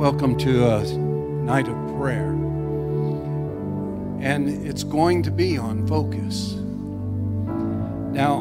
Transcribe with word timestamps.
Welcome 0.00 0.38
to 0.38 0.66
a 0.66 0.82
night 0.96 1.68
of 1.68 1.76
prayer. 1.98 2.30
And 4.22 4.48
it's 4.66 4.82
going 4.82 5.22
to 5.24 5.30
be 5.30 5.58
on 5.58 5.86
focus. 5.86 6.54
Now, 8.14 8.40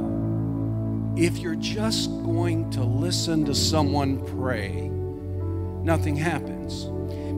if 1.18 1.40
you're 1.40 1.56
just 1.56 2.12
going 2.24 2.70
to 2.70 2.82
listen 2.82 3.44
to 3.44 3.54
someone 3.54 4.26
pray, 4.40 4.88
nothing 5.84 6.16
happens. 6.16 6.86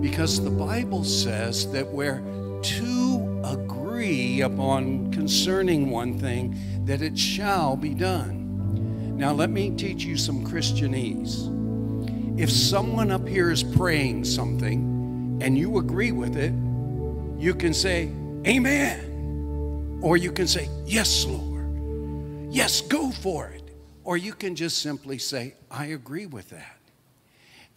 Because 0.06 0.40
the 0.40 0.52
Bible 0.52 1.04
says 1.04 1.72
that 1.72 1.88
where 1.88 2.22
two 2.62 3.42
agree 3.44 4.42
upon 4.42 5.12
concerning 5.12 5.90
one 5.90 6.20
thing, 6.20 6.56
that 6.86 7.02
it 7.02 7.18
shall 7.18 7.76
be 7.76 7.96
done. 7.96 9.18
Now, 9.18 9.32
let 9.32 9.50
me 9.50 9.72
teach 9.72 10.04
you 10.04 10.16
some 10.16 10.46
Christianese. 10.46 11.61
If 12.42 12.50
someone 12.50 13.12
up 13.12 13.28
here 13.28 13.52
is 13.52 13.62
praying 13.62 14.26
something 14.26 15.38
and 15.44 15.56
you 15.56 15.78
agree 15.78 16.12
with 16.12 16.36
it, 16.36 16.52
you 17.40 17.54
can 17.54 17.72
say, 17.72 18.10
Amen. 18.48 20.00
Or 20.02 20.18
you 20.18 20.32
can 20.32 20.48
say, 20.48 20.68
Yes, 20.84 21.24
Lord. 21.24 22.52
Yes, 22.52 22.82
go 22.82 23.12
for 23.12 23.50
it. 23.50 23.62
Or 24.04 24.18
you 24.18 24.34
can 24.34 24.56
just 24.56 24.80
simply 24.80 25.20
say, 25.20 25.54
I 25.70 25.86
agree 25.86 26.26
with 26.26 26.50
that. 26.50 26.80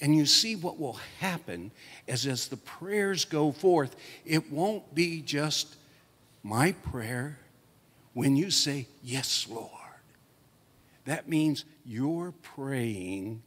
And 0.00 0.16
you 0.16 0.24
see 0.24 0.56
what 0.56 0.80
will 0.80 0.98
happen 1.20 1.70
as 2.08 2.26
as 2.26 2.48
the 2.48 2.56
prayers 2.56 3.26
go 3.26 3.52
forth, 3.52 3.94
it 4.24 4.50
won't 4.50 4.94
be 4.94 5.20
just 5.20 5.76
my 6.42 6.72
prayer 6.72 7.38
when 8.14 8.34
you 8.34 8.50
say, 8.50 8.88
Yes, 9.02 9.46
Lord. 9.46 9.68
That 11.04 11.28
means 11.28 11.66
you're 11.84 12.32
praying 12.40 13.42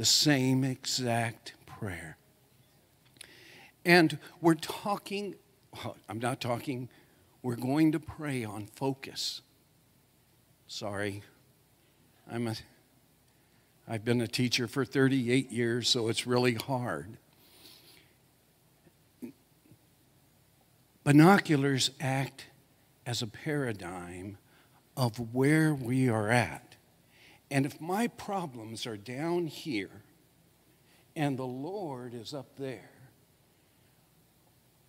the 0.00 0.06
same 0.06 0.64
exact 0.64 1.52
prayer. 1.66 2.16
And 3.84 4.16
we're 4.40 4.54
talking, 4.54 5.34
I'm 6.08 6.18
not 6.18 6.40
talking, 6.40 6.88
we're 7.42 7.56
going 7.56 7.92
to 7.92 8.00
pray 8.00 8.42
on 8.42 8.64
focus. 8.64 9.42
Sorry, 10.66 11.22
I'm 12.32 12.46
a, 12.46 12.54
I've 13.86 14.02
been 14.02 14.22
a 14.22 14.26
teacher 14.26 14.66
for 14.66 14.86
38 14.86 15.52
years, 15.52 15.90
so 15.90 16.08
it's 16.08 16.26
really 16.26 16.54
hard. 16.54 17.18
Binoculars 21.04 21.90
act 22.00 22.46
as 23.04 23.20
a 23.20 23.26
paradigm 23.26 24.38
of 24.96 25.34
where 25.34 25.74
we 25.74 26.08
are 26.08 26.30
at. 26.30 26.69
And 27.50 27.66
if 27.66 27.80
my 27.80 28.06
problems 28.06 28.86
are 28.86 28.96
down 28.96 29.46
here 29.46 30.02
and 31.16 31.36
the 31.36 31.46
Lord 31.46 32.14
is 32.14 32.32
up 32.32 32.56
there, 32.56 32.90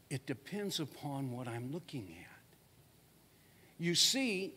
it 0.09 0.25
depends 0.27 0.79
upon 0.79 1.31
what 1.31 1.47
I'm 1.47 1.71
looking 1.71 2.15
at. 2.19 2.57
You 3.79 3.95
see, 3.95 4.53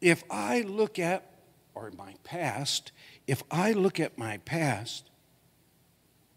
if 0.00 0.22
I 0.30 0.60
look 0.62 0.98
at, 0.98 1.30
or 1.74 1.90
my 1.96 2.14
past, 2.24 2.92
if 3.26 3.42
I 3.50 3.72
look 3.72 4.00
at 4.00 4.18
my 4.18 4.38
past 4.38 5.10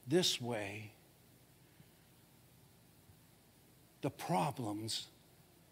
this 0.07 0.39
way, 0.39 0.91
the 4.01 4.09
problems 4.09 5.07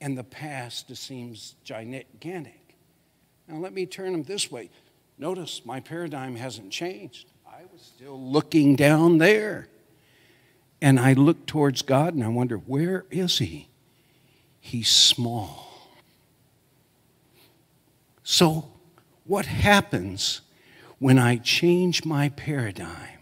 and 0.01 0.17
the 0.17 0.23
past 0.23 0.95
seems 0.95 1.55
gigantic. 1.63 2.75
Now 3.47 3.57
let 3.57 3.73
me 3.73 3.85
turn 3.85 4.11
them 4.11 4.23
this 4.23 4.51
way. 4.51 4.69
Notice 5.19 5.65
my 5.65 5.81
paradigm 5.81 6.37
hasn't 6.37 6.71
changed. 6.71 7.27
I 7.45 7.63
was 7.73 7.81
still 7.81 8.19
looking 8.19 8.77
down 8.77 9.17
there. 9.17 9.67
And 10.81 10.97
I 10.97 11.11
look 11.11 11.45
towards 11.45 11.81
God 11.81 12.13
and 12.13 12.23
I 12.23 12.29
wonder, 12.29 12.55
where 12.55 13.05
is 13.11 13.39
He? 13.39 13.67
He's 14.61 14.87
small. 14.87 15.67
So, 18.23 18.71
what 19.25 19.45
happens 19.45 20.39
when 20.99 21.19
I 21.19 21.35
change 21.35 22.05
my 22.05 22.29
paradigm 22.29 23.19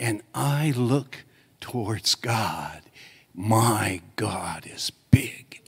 and 0.00 0.22
I 0.34 0.72
look 0.74 1.24
towards 1.60 2.14
God? 2.14 2.80
My 3.34 4.00
God 4.16 4.66
is 4.66 4.90
big 5.10 5.61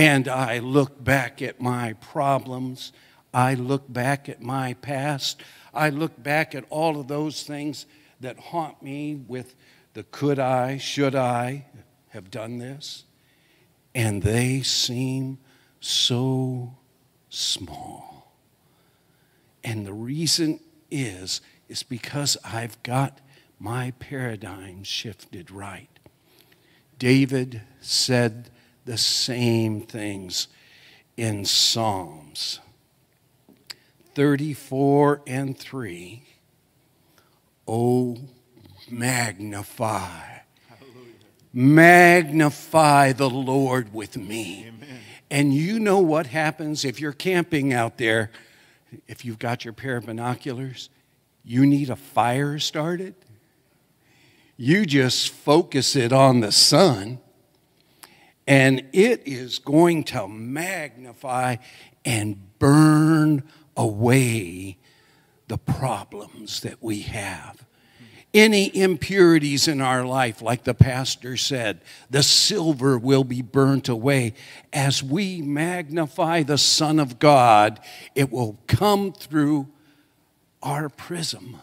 and 0.00 0.28
I 0.28 0.60
look 0.60 1.04
back 1.04 1.42
at 1.42 1.60
my 1.60 1.92
problems, 1.92 2.90
I 3.34 3.52
look 3.52 3.92
back 3.92 4.30
at 4.30 4.40
my 4.40 4.72
past, 4.72 5.42
I 5.74 5.90
look 5.90 6.22
back 6.22 6.54
at 6.54 6.64
all 6.70 6.98
of 6.98 7.06
those 7.06 7.42
things 7.42 7.84
that 8.18 8.38
haunt 8.38 8.82
me 8.82 9.16
with 9.16 9.54
the 9.92 10.04
could 10.04 10.38
I, 10.38 10.78
should 10.78 11.14
I 11.14 11.66
have 12.08 12.30
done 12.30 12.56
this, 12.56 13.04
and 13.94 14.22
they 14.22 14.62
seem 14.62 15.36
so 15.80 16.78
small. 17.28 18.32
And 19.62 19.86
the 19.86 19.92
reason 19.92 20.60
is, 20.90 21.42
is 21.68 21.82
because 21.82 22.38
I've 22.42 22.82
got 22.82 23.20
my 23.58 23.90
paradigm 23.98 24.82
shifted 24.82 25.50
right. 25.50 25.90
David 26.98 27.60
said, 27.82 28.48
the 28.84 28.98
same 28.98 29.82
things 29.82 30.48
in 31.16 31.44
Psalms 31.44 32.60
34 34.14 35.22
and 35.26 35.56
3. 35.56 36.22
Oh, 37.68 38.18
magnify. 38.90 40.38
Magnify 41.52 43.12
the 43.12 43.30
Lord 43.30 43.94
with 43.94 44.16
me. 44.16 44.66
Amen. 44.68 44.98
And 45.30 45.54
you 45.54 45.78
know 45.78 46.00
what 46.00 46.26
happens 46.26 46.84
if 46.84 47.00
you're 47.00 47.12
camping 47.12 47.72
out 47.72 47.98
there, 47.98 48.30
if 49.06 49.24
you've 49.24 49.38
got 49.38 49.64
your 49.64 49.72
pair 49.72 49.96
of 49.96 50.06
binoculars, 50.06 50.90
you 51.44 51.64
need 51.64 51.90
a 51.90 51.96
fire 51.96 52.58
started. 52.58 53.14
You 54.56 54.84
just 54.84 55.30
focus 55.30 55.94
it 55.96 56.12
on 56.12 56.40
the 56.40 56.52
sun 56.52 57.20
and 58.46 58.84
it 58.92 59.22
is 59.26 59.58
going 59.58 60.04
to 60.04 60.26
magnify 60.28 61.56
and 62.04 62.58
burn 62.58 63.42
away 63.76 64.76
the 65.48 65.58
problems 65.58 66.60
that 66.60 66.82
we 66.82 67.00
have. 67.02 67.66
Any 68.32 68.74
impurities 68.76 69.66
in 69.66 69.80
our 69.80 70.04
life, 70.04 70.40
like 70.40 70.62
the 70.62 70.74
pastor 70.74 71.36
said, 71.36 71.80
the 72.08 72.22
silver 72.22 72.96
will 72.96 73.24
be 73.24 73.42
burnt 73.42 73.88
away. 73.88 74.34
As 74.72 75.02
we 75.02 75.42
magnify 75.42 76.44
the 76.44 76.58
Son 76.58 77.00
of 77.00 77.18
God, 77.18 77.80
it 78.14 78.30
will 78.30 78.56
come 78.68 79.12
through 79.12 79.66
our 80.62 80.88
prism. 80.88 81.56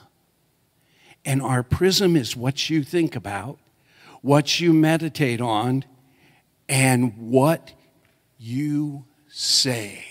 And 1.23 1.41
our 1.41 1.63
prism 1.63 2.17
is 2.17 2.35
what 2.35 2.69
you 2.69 2.83
think 2.83 3.15
about, 3.15 3.59
what 4.21 4.59
you 4.59 4.73
meditate 4.73 5.39
on, 5.39 5.85
and 6.67 7.17
what 7.17 7.73
you 8.37 9.05
say. 9.27 10.03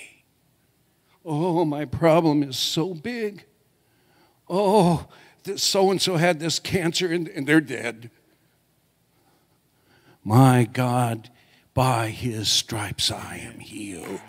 Oh, 1.24 1.64
my 1.64 1.84
problem 1.84 2.42
is 2.42 2.56
so 2.56 2.94
big. 2.94 3.44
Oh, 4.48 5.06
so 5.56 5.90
and 5.90 6.00
so 6.00 6.16
had 6.16 6.40
this 6.40 6.58
cancer 6.58 7.12
and, 7.12 7.28
and 7.28 7.46
they're 7.46 7.60
dead. 7.60 8.10
My 10.24 10.68
God, 10.72 11.30
by 11.74 12.08
his 12.08 12.48
stripes 12.48 13.10
I 13.10 13.36
am 13.36 13.60
healed. 13.60 14.20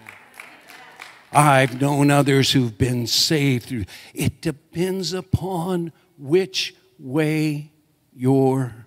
I've 1.32 1.82
known 1.82 2.10
others 2.10 2.52
who've 2.52 2.78
been 2.78 3.08
saved 3.08 3.66
through. 3.66 3.86
It 4.14 4.42
depends 4.42 5.14
upon 5.14 5.92
which 6.18 6.76
way 7.00 7.72
you're 8.16 8.86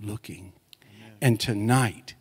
looking. 0.00 0.52
Amen. 0.82 1.12
And 1.22 1.40
tonight, 1.40 2.15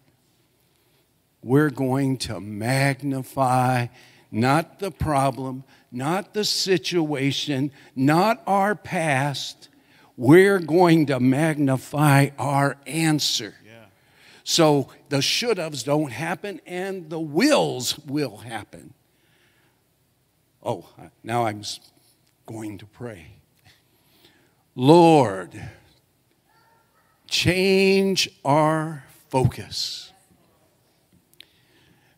we're 1.46 1.70
going 1.70 2.18
to 2.18 2.40
magnify 2.40 3.86
not 4.32 4.80
the 4.80 4.90
problem, 4.90 5.64
not 5.92 6.34
the 6.34 6.44
situation, 6.44 7.72
not 7.96 8.42
our 8.48 8.74
past. 8.74 9.70
We're 10.18 10.58
going 10.58 11.06
to 11.06 11.20
magnify 11.20 12.30
our 12.40 12.78
answer. 12.88 13.54
Yeah. 13.64 13.86
So 14.44 14.90
the 15.10 15.22
should 15.22 15.60
haves 15.60 15.84
don't 15.84 16.12
happen 16.12 16.62
and 16.66 17.12
the 17.12 17.20
wills 17.20 18.00
will 18.00 18.38
happen. 18.38 18.96
Oh, 20.64 20.90
now 21.24 21.46
I'm 21.46 21.62
going 22.48 22.80
to 22.80 22.88
pray. 22.88 23.28
Lord, 24.74 25.62
change 27.28 28.32
our 28.44 29.04
focus. 29.30 30.05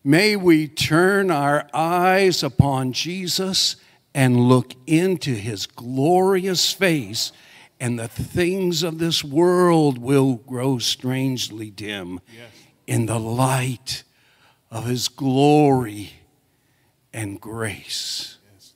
May 0.08 0.36
we 0.36 0.68
turn 0.68 1.30
our 1.30 1.68
eyes 1.74 2.42
upon 2.42 2.94
Jesus 2.94 3.76
and 4.14 4.48
look 4.48 4.72
into 4.86 5.34
his 5.34 5.66
glorious 5.66 6.72
face, 6.72 7.30
and 7.78 7.98
the 7.98 8.08
things 8.08 8.82
of 8.82 8.96
this 8.98 9.22
world 9.22 9.98
will 9.98 10.36
grow 10.36 10.78
strangely 10.78 11.68
dim 11.68 12.20
yes. 12.34 12.48
in 12.86 13.04
the 13.04 13.20
light 13.20 14.02
of 14.70 14.86
his 14.86 15.08
glory 15.08 16.12
and 17.12 17.38
grace. 17.38 18.38
Yes. 18.54 18.72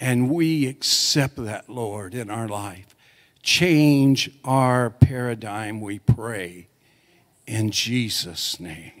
And 0.00 0.30
we 0.30 0.66
accept 0.66 1.36
that, 1.36 1.68
Lord, 1.70 2.12
in 2.12 2.28
our 2.28 2.48
life. 2.48 2.96
Change 3.44 4.32
our 4.44 4.90
paradigm, 4.90 5.80
we 5.80 6.00
pray, 6.00 6.66
in 7.46 7.70
Jesus' 7.70 8.58
name. 8.58 8.99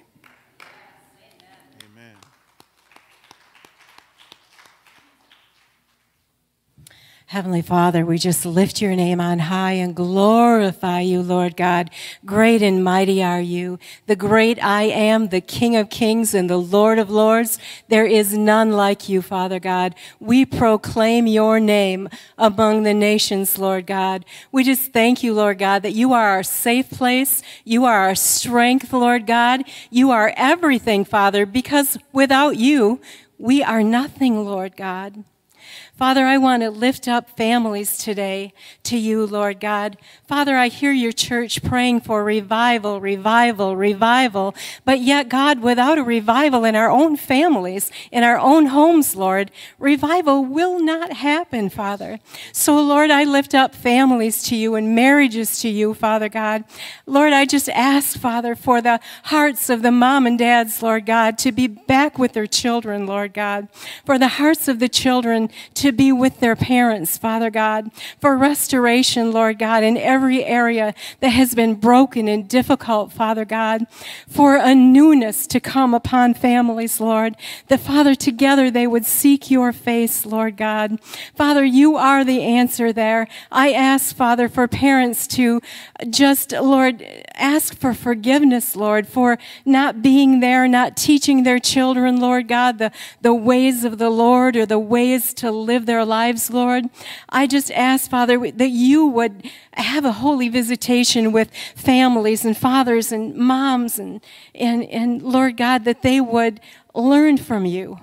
Heavenly 7.30 7.62
Father, 7.62 8.04
we 8.04 8.18
just 8.18 8.44
lift 8.44 8.82
your 8.82 8.96
name 8.96 9.20
on 9.20 9.38
high 9.38 9.74
and 9.74 9.94
glorify 9.94 11.02
you, 11.02 11.22
Lord 11.22 11.56
God. 11.56 11.88
Great 12.26 12.60
and 12.60 12.82
mighty 12.82 13.22
are 13.22 13.40
you, 13.40 13.78
the 14.08 14.16
great 14.16 14.60
I 14.60 14.82
am, 14.82 15.28
the 15.28 15.40
King 15.40 15.76
of 15.76 15.90
kings 15.90 16.34
and 16.34 16.50
the 16.50 16.56
Lord 16.56 16.98
of 16.98 17.08
lords. 17.08 17.56
There 17.86 18.04
is 18.04 18.36
none 18.36 18.72
like 18.72 19.08
you, 19.08 19.22
Father 19.22 19.60
God. 19.60 19.94
We 20.18 20.44
proclaim 20.44 21.28
your 21.28 21.60
name 21.60 22.08
among 22.36 22.82
the 22.82 22.94
nations, 22.94 23.58
Lord 23.58 23.86
God. 23.86 24.24
We 24.50 24.64
just 24.64 24.92
thank 24.92 25.22
you, 25.22 25.32
Lord 25.32 25.60
God, 25.60 25.84
that 25.84 25.94
you 25.94 26.12
are 26.12 26.30
our 26.30 26.42
safe 26.42 26.90
place. 26.90 27.44
You 27.64 27.84
are 27.84 28.00
our 28.00 28.16
strength, 28.16 28.92
Lord 28.92 29.28
God. 29.28 29.62
You 29.88 30.10
are 30.10 30.34
everything, 30.36 31.04
Father, 31.04 31.46
because 31.46 31.96
without 32.12 32.56
you, 32.56 33.00
we 33.38 33.62
are 33.62 33.84
nothing, 33.84 34.44
Lord 34.44 34.76
God. 34.76 35.22
Father, 36.00 36.24
I 36.24 36.38
want 36.38 36.62
to 36.62 36.70
lift 36.70 37.08
up 37.08 37.36
families 37.36 37.98
today 37.98 38.54
to 38.84 38.96
you, 38.96 39.26
Lord 39.26 39.60
God. 39.60 39.98
Father, 40.26 40.56
I 40.56 40.68
hear 40.68 40.92
your 40.92 41.12
church 41.12 41.62
praying 41.62 42.00
for 42.00 42.24
revival, 42.24 43.02
revival, 43.02 43.76
revival. 43.76 44.54
But 44.86 45.00
yet, 45.00 45.28
God, 45.28 45.60
without 45.60 45.98
a 45.98 46.02
revival 46.02 46.64
in 46.64 46.74
our 46.74 46.88
own 46.88 47.18
families, 47.18 47.92
in 48.10 48.24
our 48.24 48.38
own 48.38 48.66
homes, 48.66 49.14
Lord, 49.14 49.50
revival 49.78 50.42
will 50.42 50.80
not 50.80 51.12
happen, 51.12 51.68
Father. 51.68 52.18
So, 52.50 52.80
Lord, 52.80 53.10
I 53.10 53.24
lift 53.24 53.54
up 53.54 53.74
families 53.74 54.42
to 54.44 54.56
you 54.56 54.76
and 54.76 54.94
marriages 54.94 55.60
to 55.60 55.68
you, 55.68 55.92
Father 55.92 56.30
God. 56.30 56.64
Lord, 57.04 57.34
I 57.34 57.44
just 57.44 57.68
ask, 57.68 58.18
Father, 58.18 58.54
for 58.54 58.80
the 58.80 59.00
hearts 59.24 59.68
of 59.68 59.82
the 59.82 59.92
mom 59.92 60.26
and 60.26 60.38
dads, 60.38 60.82
Lord 60.82 61.04
God, 61.04 61.36
to 61.40 61.52
be 61.52 61.66
back 61.66 62.18
with 62.18 62.32
their 62.32 62.46
children, 62.46 63.06
Lord 63.06 63.34
God. 63.34 63.68
For 64.06 64.18
the 64.18 64.28
hearts 64.28 64.66
of 64.66 64.78
the 64.78 64.88
children 64.88 65.50
to 65.74 65.89
to 65.90 65.96
be 65.96 66.12
with 66.12 66.38
their 66.38 66.54
parents, 66.54 67.18
Father 67.18 67.50
God, 67.50 67.90
for 68.20 68.36
restoration, 68.36 69.32
Lord 69.32 69.58
God, 69.58 69.82
in 69.82 69.96
every 69.96 70.44
area 70.44 70.94
that 71.18 71.30
has 71.30 71.52
been 71.52 71.74
broken 71.74 72.28
and 72.28 72.48
difficult, 72.48 73.12
Father 73.12 73.44
God, 73.44 73.86
for 74.28 74.54
a 74.54 74.72
newness 74.72 75.48
to 75.48 75.58
come 75.58 75.92
upon 75.92 76.34
families, 76.34 77.00
Lord, 77.00 77.36
that, 77.66 77.80
Father, 77.80 78.14
together 78.14 78.70
they 78.70 78.86
would 78.86 79.04
seek 79.04 79.50
your 79.50 79.72
face, 79.72 80.24
Lord 80.24 80.56
God. 80.56 81.00
Father, 81.34 81.64
you 81.64 81.96
are 81.96 82.24
the 82.24 82.42
answer 82.42 82.92
there. 82.92 83.26
I 83.50 83.72
ask, 83.72 84.14
Father, 84.14 84.48
for 84.48 84.68
parents 84.68 85.26
to 85.28 85.60
just, 86.08 86.52
Lord, 86.52 87.04
ask 87.34 87.76
for 87.76 87.94
forgiveness, 87.94 88.76
Lord, 88.76 89.08
for 89.08 89.38
not 89.64 90.02
being 90.02 90.38
there, 90.38 90.68
not 90.68 90.96
teaching 90.96 91.42
their 91.42 91.58
children, 91.58 92.20
Lord 92.20 92.46
God, 92.46 92.78
the, 92.78 92.92
the 93.22 93.34
ways 93.34 93.82
of 93.82 93.98
the 93.98 94.10
Lord 94.10 94.56
or 94.56 94.66
the 94.66 94.78
ways 94.78 95.34
to 95.34 95.50
live 95.50 95.79
live 95.80 95.86
their 95.86 96.04
lives, 96.04 96.50
Lord. 96.50 96.84
I 97.30 97.46
just 97.46 97.70
ask, 97.70 98.10
Father, 98.10 98.50
that 98.50 98.68
you 98.68 99.06
would 99.06 99.48
have 99.72 100.04
a 100.04 100.12
holy 100.12 100.50
visitation 100.50 101.32
with 101.32 101.50
families 101.74 102.44
and 102.44 102.54
fathers 102.54 103.12
and 103.12 103.34
moms 103.34 103.98
and, 103.98 104.20
and, 104.54 104.84
and 104.84 105.22
Lord 105.22 105.56
God, 105.56 105.86
that 105.86 106.02
they 106.02 106.20
would 106.20 106.60
learn 106.94 107.38
from 107.38 107.64
you. 107.64 107.98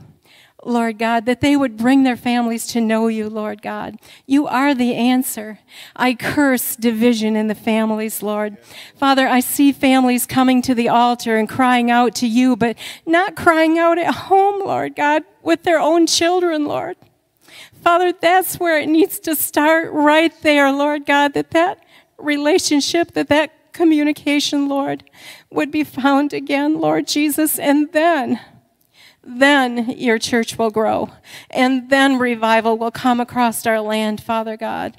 Lord 0.66 0.98
God, 0.98 1.28
that 1.28 1.40
they 1.40 1.56
would 1.56 1.78
bring 1.78 2.04
their 2.04 2.18
families 2.18 2.66
to 2.68 2.82
know 2.82 3.08
you, 3.08 3.30
Lord 3.30 3.62
God. 3.62 4.00
You 4.26 4.48
are 4.48 4.74
the 4.74 4.96
answer. 4.96 5.60
I 5.96 6.16
curse 6.16 6.76
division 6.76 7.36
in 7.36 7.48
the 7.48 7.56
families, 7.56 8.24
Lord. 8.24 8.58
Father, 8.96 9.28
I 9.28 9.40
see 9.40 9.72
families 9.72 10.26
coming 10.26 10.64
to 10.64 10.74
the 10.74 10.90
altar 10.90 11.38
and 11.38 11.48
crying 11.48 11.92
out 11.92 12.16
to 12.16 12.28
you, 12.28 12.56
but 12.56 12.76
not 13.06 13.36
crying 13.36 13.78
out 13.78 14.00
at 14.00 14.14
home, 14.14 14.66
Lord 14.66 14.96
God, 14.96 15.24
with 15.44 15.62
their 15.62 15.80
own 15.80 16.08
children, 16.08 16.66
Lord. 16.66 16.98
Father, 17.88 18.12
that's 18.12 18.60
where 18.60 18.78
it 18.82 18.90
needs 18.90 19.18
to 19.18 19.34
start 19.34 19.94
right 19.94 20.34
there, 20.42 20.74
Lord 20.74 21.06
God, 21.06 21.34
that 21.36 21.52
that 21.52 21.86
relationship, 22.18 23.14
that 23.14 23.30
that 23.30 23.72
communication, 23.72 24.68
Lord, 24.68 25.06
would 25.52 25.72
be 25.72 25.86
found 25.86 26.34
again, 26.34 26.82
Lord 26.82 27.08
Jesus, 27.08 27.58
and 27.58 27.90
then 27.94 28.42
then 29.24 29.90
your 29.92 30.20
church 30.20 30.58
will 30.58 30.70
grow. 30.70 31.12
And 31.50 31.90
then 31.90 32.20
revival 32.20 32.78
will 32.78 32.92
come 32.92 33.22
across 33.22 33.66
our 33.66 33.80
land, 33.80 34.22
Father 34.22 34.58
God. 34.58 34.98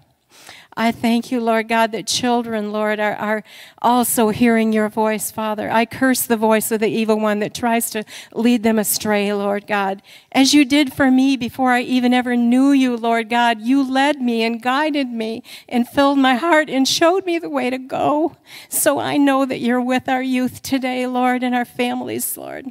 I 0.81 0.93
thank 0.93 1.33
you, 1.33 1.41
Lord 1.41 1.67
God, 1.67 1.91
that 1.91 2.07
children, 2.07 2.71
Lord, 2.71 3.01
are, 3.01 3.17
are 3.17 3.43
also 3.83 4.29
hearing 4.29 4.73
your 4.73 4.89
voice, 4.89 5.29
Father. 5.29 5.69
I 5.69 5.85
curse 5.85 6.23
the 6.25 6.37
voice 6.37 6.71
of 6.71 6.79
the 6.79 6.87
evil 6.87 7.19
one 7.19 7.41
that 7.41 7.53
tries 7.53 7.91
to 7.91 8.05
lead 8.33 8.63
them 8.63 8.79
astray, 8.79 9.33
Lord 9.33 9.67
God. 9.67 10.03
As 10.31 10.55
you 10.55 10.65
did 10.65 10.93
for 10.93 11.11
me 11.11 11.37
before 11.37 11.73
I 11.73 11.81
even 11.81 12.15
ever 12.15 12.37
knew 12.37 12.71
you, 12.71 12.97
Lord 12.97 13.29
God, 13.29 13.61
you 13.61 13.83
led 13.83 14.23
me 14.23 14.45
and 14.45 14.63
guided 14.63 15.09
me 15.09 15.43
and 15.69 15.89
filled 15.89 16.19
my 16.19 16.37
heart 16.37 16.71
and 16.71 16.87
showed 16.87 17.27
me 17.27 17.41
the 17.41 17.51
way 17.51 17.71
to 17.71 17.79
go. 17.79 18.37
So 18.69 19.01
I 19.01 19.17
know 19.17 19.45
that 19.47 19.59
you're 19.59 19.83
with 19.83 20.09
our 20.09 20.23
youth 20.23 20.63
today, 20.63 21.09
Lord, 21.09 21.43
and 21.43 21.57
our 21.57 21.65
families, 21.65 22.37
Lord. 22.37 22.71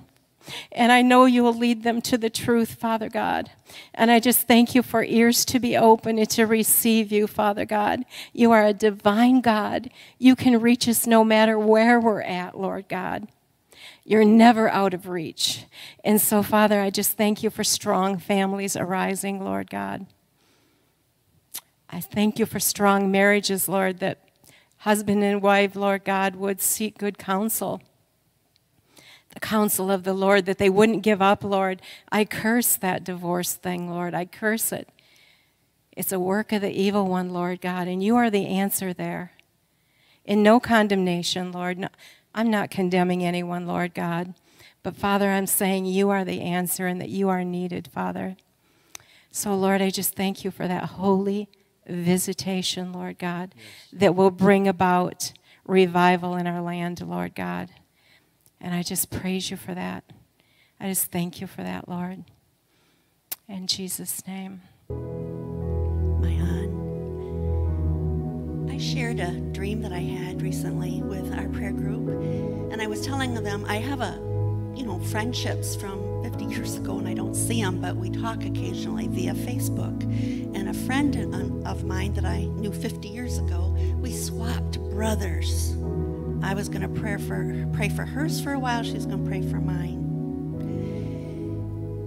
And 0.71 0.91
I 0.91 1.01
know 1.01 1.25
you 1.25 1.43
will 1.43 1.53
lead 1.53 1.83
them 1.83 2.01
to 2.03 2.17
the 2.17 2.29
truth, 2.29 2.75
Father 2.75 3.09
God. 3.09 3.51
And 3.93 4.09
I 4.09 4.19
just 4.19 4.47
thank 4.47 4.75
you 4.75 4.81
for 4.81 5.03
ears 5.03 5.43
to 5.45 5.59
be 5.59 5.75
open 5.75 6.17
and 6.17 6.29
to 6.31 6.45
receive 6.45 7.11
you, 7.11 7.27
Father 7.27 7.65
God. 7.65 8.03
You 8.33 8.51
are 8.51 8.65
a 8.65 8.73
divine 8.73 9.41
God. 9.41 9.89
You 10.17 10.35
can 10.35 10.61
reach 10.61 10.87
us 10.87 11.05
no 11.05 11.23
matter 11.23 11.57
where 11.59 11.99
we're 11.99 12.21
at, 12.21 12.57
Lord 12.57 12.87
God. 12.87 13.27
You're 14.03 14.25
never 14.25 14.69
out 14.69 14.93
of 14.93 15.07
reach. 15.07 15.65
And 16.03 16.21
so, 16.21 16.41
Father, 16.41 16.81
I 16.81 16.89
just 16.89 17.17
thank 17.17 17.43
you 17.43 17.49
for 17.49 17.63
strong 17.63 18.17
families 18.17 18.77
arising, 18.77 19.43
Lord 19.43 19.69
God. 19.69 20.05
I 21.89 21.99
thank 21.99 22.39
you 22.39 22.45
for 22.45 22.59
strong 22.59 23.11
marriages, 23.11 23.67
Lord, 23.67 23.99
that 23.99 24.19
husband 24.79 25.23
and 25.23 25.41
wife, 25.41 25.75
Lord 25.75 26.05
God, 26.05 26.35
would 26.35 26.61
seek 26.61 26.97
good 26.97 27.17
counsel 27.17 27.81
the 29.33 29.39
counsel 29.39 29.91
of 29.91 30.03
the 30.03 30.13
Lord, 30.13 30.45
that 30.45 30.57
they 30.57 30.69
wouldn't 30.69 31.03
give 31.03 31.21
up, 31.21 31.43
Lord. 31.43 31.81
I 32.11 32.25
curse 32.25 32.75
that 32.77 33.03
divorce 33.03 33.53
thing, 33.53 33.89
Lord. 33.89 34.13
I 34.13 34.25
curse 34.25 34.71
it. 34.71 34.89
It's 35.91 36.11
a 36.11 36.19
work 36.19 36.51
of 36.51 36.61
the 36.61 36.71
evil 36.71 37.07
one, 37.07 37.31
Lord 37.31 37.59
God, 37.61 37.87
and 37.87 38.03
you 38.03 38.15
are 38.15 38.29
the 38.29 38.45
answer 38.45 38.93
there. 38.93 39.31
In 40.25 40.43
no 40.43 40.59
condemnation, 40.59 41.51
Lord. 41.51 41.79
No, 41.79 41.87
I'm 42.35 42.51
not 42.51 42.69
condemning 42.69 43.23
anyone, 43.23 43.65
Lord 43.65 43.93
God. 43.93 44.33
But 44.83 44.95
Father, 44.95 45.31
I'm 45.31 45.47
saying 45.47 45.85
you 45.85 46.09
are 46.09 46.23
the 46.23 46.41
answer 46.41 46.87
and 46.87 47.01
that 47.01 47.09
you 47.09 47.29
are 47.29 47.43
needed, 47.43 47.89
Father. 47.91 48.37
So, 49.31 49.55
Lord, 49.55 49.81
I 49.81 49.89
just 49.89 50.15
thank 50.15 50.43
you 50.43 50.51
for 50.51 50.67
that 50.67 50.83
holy 50.83 51.49
visitation, 51.87 52.93
Lord 52.93 53.17
God, 53.17 53.53
yes. 53.55 53.65
that 53.93 54.15
will 54.15 54.31
bring 54.31 54.67
about 54.67 55.33
revival 55.65 56.35
in 56.35 56.47
our 56.47 56.61
land, 56.61 57.01
Lord 57.01 57.35
God. 57.35 57.69
And 58.59 58.73
I 58.73 58.83
just 58.83 59.09
praise 59.09 59.51
you 59.51 59.57
for 59.57 59.73
that. 59.73 60.03
I 60.79 60.89
just 60.89 61.11
thank 61.11 61.41
you 61.41 61.47
for 61.47 61.63
that, 61.63 61.87
Lord. 61.87 62.23
In 63.47 63.67
Jesus' 63.67 64.25
name. 64.27 64.61
I 68.77 68.79
shared 68.79 69.19
a 69.19 69.31
dream 69.53 69.81
that 69.81 69.91
I 69.91 70.01
had 70.01 70.39
recently 70.39 71.01
with 71.01 71.33
our 71.33 71.47
prayer 71.49 71.71
group, 71.71 72.09
and 72.71 72.79
I 72.79 72.85
was 72.85 73.01
telling 73.01 73.33
them 73.33 73.65
I 73.67 73.77
have 73.77 74.01
a, 74.01 74.19
you 74.75 74.85
know, 74.85 74.99
friendships 74.99 75.75
from 75.75 76.21
50 76.21 76.45
years 76.45 76.75
ago, 76.75 76.99
and 76.99 77.07
I 77.07 77.15
don't 77.15 77.33
see 77.33 77.59
them, 77.59 77.81
but 77.81 77.95
we 77.95 78.11
talk 78.11 78.45
occasionally 78.45 79.07
via 79.07 79.33
Facebook. 79.33 80.03
And 80.55 80.69
a 80.69 80.75
friend 80.75 81.15
of 81.65 81.85
mine 81.85 82.13
that 82.13 82.25
I 82.25 82.43
knew 82.43 82.71
50 82.71 83.07
years 83.07 83.39
ago, 83.39 83.75
we 83.99 84.13
swapped 84.13 84.79
brothers 84.91 85.75
I 86.41 86.53
was 86.53 86.69
going 86.69 86.81
to 86.81 86.99
pray 86.99 87.17
for 87.17 87.67
pray 87.73 87.89
for 87.89 88.05
hers 88.05 88.39
for 88.41 88.53
a 88.53 88.59
while. 88.59 88.83
She 88.83 88.93
was 88.93 89.05
going 89.05 89.23
to 89.23 89.29
pray 89.29 89.41
for 89.41 89.59
mine. 89.59 90.05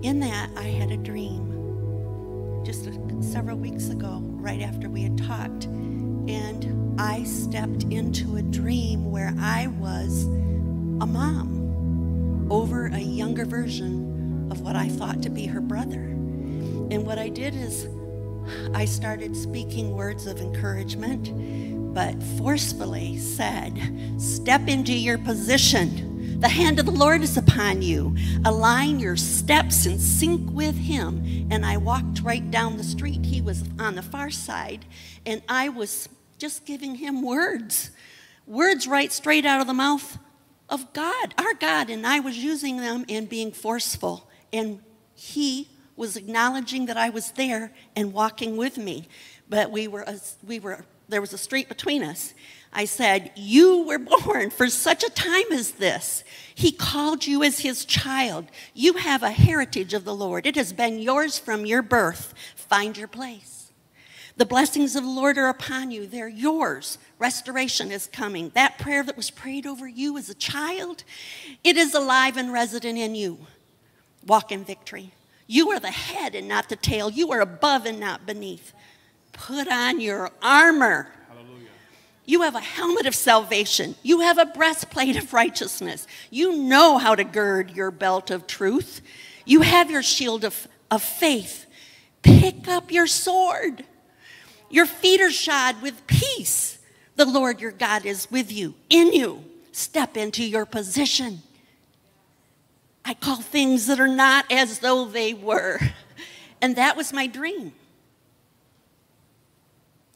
In 0.03 0.21
that, 0.21 0.51
I 0.57 0.65
had 0.65 0.91
a 0.91 0.97
dream 0.97 2.63
just 2.65 2.87
a, 2.87 3.23
several 3.23 3.57
weeks 3.57 3.89
ago, 3.91 4.21
right 4.23 4.63
after 4.63 4.89
we 4.89 5.03
had 5.03 5.19
talked, 5.19 5.65
and 5.65 7.01
I 7.01 7.25
stepped 7.25 7.85
into 7.85 8.37
a 8.37 8.43
dream 8.43 9.11
where 9.11 9.35
I 9.39 9.67
was 9.67 10.25
a 10.25 11.07
mom 11.07 12.49
over 12.51 12.87
a 12.87 12.99
younger 12.99 13.45
version 13.45 14.49
of 14.51 14.61
what 14.61 14.77
I 14.77 14.89
thought 14.89 15.23
to 15.23 15.31
be 15.31 15.47
her 15.47 15.61
brother. 15.61 16.01
And 16.01 17.07
what 17.07 17.19
I 17.19 17.29
did 17.29 17.55
is 17.55 17.89
I 18.75 18.85
started 18.85 19.37
speaking 19.37 19.93
words 19.93 20.27
of 20.27 20.41
encouragement, 20.41 21.29
but 21.93 22.23
forcefully 22.39 23.19
said, 23.19 23.79
Step 24.19 24.69
into 24.69 24.93
your 24.93 25.19
position. 25.19 26.41
The 26.41 26.49
hand 26.49 26.79
of 26.79 26.87
the 26.87 26.93
Lord 26.93 27.23
is 27.23 27.37
upon 27.37 27.83
you. 27.83 28.17
Align 28.45 28.99
your 28.99 29.17
steps 29.17 29.85
and 29.85 30.01
sync 30.01 30.51
with 30.53 30.77
Him. 30.77 31.49
And 31.51 31.67
I 31.67 31.77
walked 31.77 32.23
right 32.23 32.51
down 32.51 32.77
the 32.77 32.85
street. 32.85 33.27
He 33.27 33.41
was 33.41 33.65
on 33.79 33.95
the 33.95 34.03
far 34.03 34.31
side, 34.31 34.87
and 35.27 35.43
I 35.49 35.69
was 35.69 36.09
just 36.41 36.65
giving 36.65 36.97
him 36.97 37.23
words. 37.23 37.91
Words 38.47 38.89
right 38.89 39.13
straight 39.13 39.45
out 39.45 39.61
of 39.61 39.67
the 39.69 39.75
mouth 39.75 40.19
of 40.69 40.93
God, 40.93 41.35
our 41.39 41.55
God. 41.55 41.91
And 41.91 42.07
I 42.07 42.19
was 42.19 42.37
using 42.39 42.79
them 42.79 43.05
and 43.09 43.29
being 43.29 43.53
forceful. 43.53 44.29
And 44.53 44.81
he 45.15 45.69
was 45.95 46.17
acknowledging 46.17 46.87
that 46.87 46.97
I 46.97 47.11
was 47.11 47.33
there 47.33 47.73
and 47.95 48.13
walking 48.13 48.57
with 48.57 48.79
me. 48.79 49.07
But 49.49 49.71
we 49.71 49.87
were, 49.87 50.07
we 50.45 50.59
were, 50.59 50.85
there 51.11 51.21
was 51.21 51.33
a 51.33 51.39
street 51.39 51.69
between 51.69 52.03
us. 52.03 52.35
I 52.73 52.85
said, 52.85 53.33
You 53.35 53.83
were 53.83 53.99
born 54.25 54.51
for 54.51 54.69
such 54.69 55.03
a 55.03 55.11
time 55.11 55.53
as 55.53 55.73
this. 55.73 56.25
He 56.55 56.73
called 56.73 57.27
you 57.27 57.43
as 57.43 57.61
his 57.61 57.85
child. 57.85 58.47
You 58.75 58.95
have 58.95 59.23
a 59.23 59.31
heritage 59.31 59.95
of 59.95 60.05
the 60.05 60.15
Lord. 60.15 60.47
It 60.47 60.57
has 60.57 60.73
been 60.73 60.99
yours 60.99 61.39
from 61.39 61.67
your 61.67 61.83
birth. 61.83 62.35
Find 62.55 62.97
your 62.97 63.09
place. 63.09 63.73
The 64.37 64.47
blessings 64.47 64.97
of 64.97 65.05
the 65.05 65.11
Lord 65.11 65.37
are 65.37 65.49
upon 65.49 65.91
you. 65.91 66.07
They're 66.07 66.29
yours. 66.29 66.99
Restoration 67.19 67.91
is 67.91 68.07
coming. 68.07 68.51
That 68.55 68.79
prayer 68.79 69.03
that 69.03 69.17
was 69.17 69.31
prayed 69.31 69.67
over 69.67 69.87
you 69.87 70.17
as 70.17 70.31
a 70.31 70.35
child, 70.35 71.05
it 71.63 71.77
is 71.77 71.95
alive 71.95 72.37
and 72.37 72.53
resident 72.53 72.97
in 72.97 73.15
you. 73.15 73.39
Walk 74.27 74.53
in 74.53 74.65
victory. 74.65 75.13
You 75.47 75.71
are 75.73 75.81
the 75.81 75.91
head 75.91 76.35
and 76.35 76.47
not 76.47 76.69
the 76.69 76.77
tail. 76.77 77.11
You 77.11 77.33
are 77.33 77.41
above 77.41 77.85
and 77.85 77.99
not 77.99 78.25
beneath. 78.25 78.73
Put 79.41 79.69
on 79.69 80.01
your 80.01 80.31
armor. 80.43 81.09
Hallelujah. 81.29 81.69
You 82.27 82.43
have 82.43 82.55
a 82.55 82.61
helmet 82.61 83.07
of 83.07 83.15
salvation. 83.15 83.95
You 84.03 84.21
have 84.21 84.37
a 84.37 84.45
breastplate 84.45 85.17
of 85.17 85.33
righteousness. 85.33 86.07
You 86.29 86.59
know 86.59 86.99
how 86.99 87.15
to 87.15 87.25
gird 87.25 87.71
your 87.71 87.91
belt 87.91 88.31
of 88.31 88.47
truth. 88.47 89.01
You 89.47 89.63
have 89.63 89.91
your 89.91 90.03
shield 90.03 90.45
of, 90.45 90.69
of 90.91 91.03
faith. 91.03 91.65
Pick 92.21 92.69
up 92.69 92.93
your 92.93 93.07
sword. 93.07 93.87
Your 94.69 94.85
feet 94.85 95.23
are 95.23 95.31
shod 95.31 95.81
with 95.81 96.07
peace. 96.07 96.79
The 97.17 97.25
Lord 97.25 97.63
your 97.63 97.73
God 97.73 98.05
is 98.05 98.31
with 98.31 98.53
you, 98.53 98.75
in 98.91 99.15
you. 99.15 99.43
Step 99.73 100.19
into 100.19 100.45
your 100.45 100.67
position. 100.67 101.41
I 103.07 103.15
call 103.15 103.37
things 103.37 103.87
that 103.87 104.01
are 104.01 104.07
not 104.07 104.53
as 104.53 104.81
though 104.81 105.07
they 105.07 105.33
were. 105.33 105.81
And 106.61 106.77
that 106.77 106.95
was 106.95 107.11
my 107.15 107.27
dream. 107.27 107.73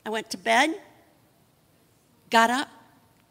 I 0.05 0.11
went 0.11 0.31
to 0.31 0.39
bed, 0.39 0.81
got 2.31 2.51
up. 2.51 2.69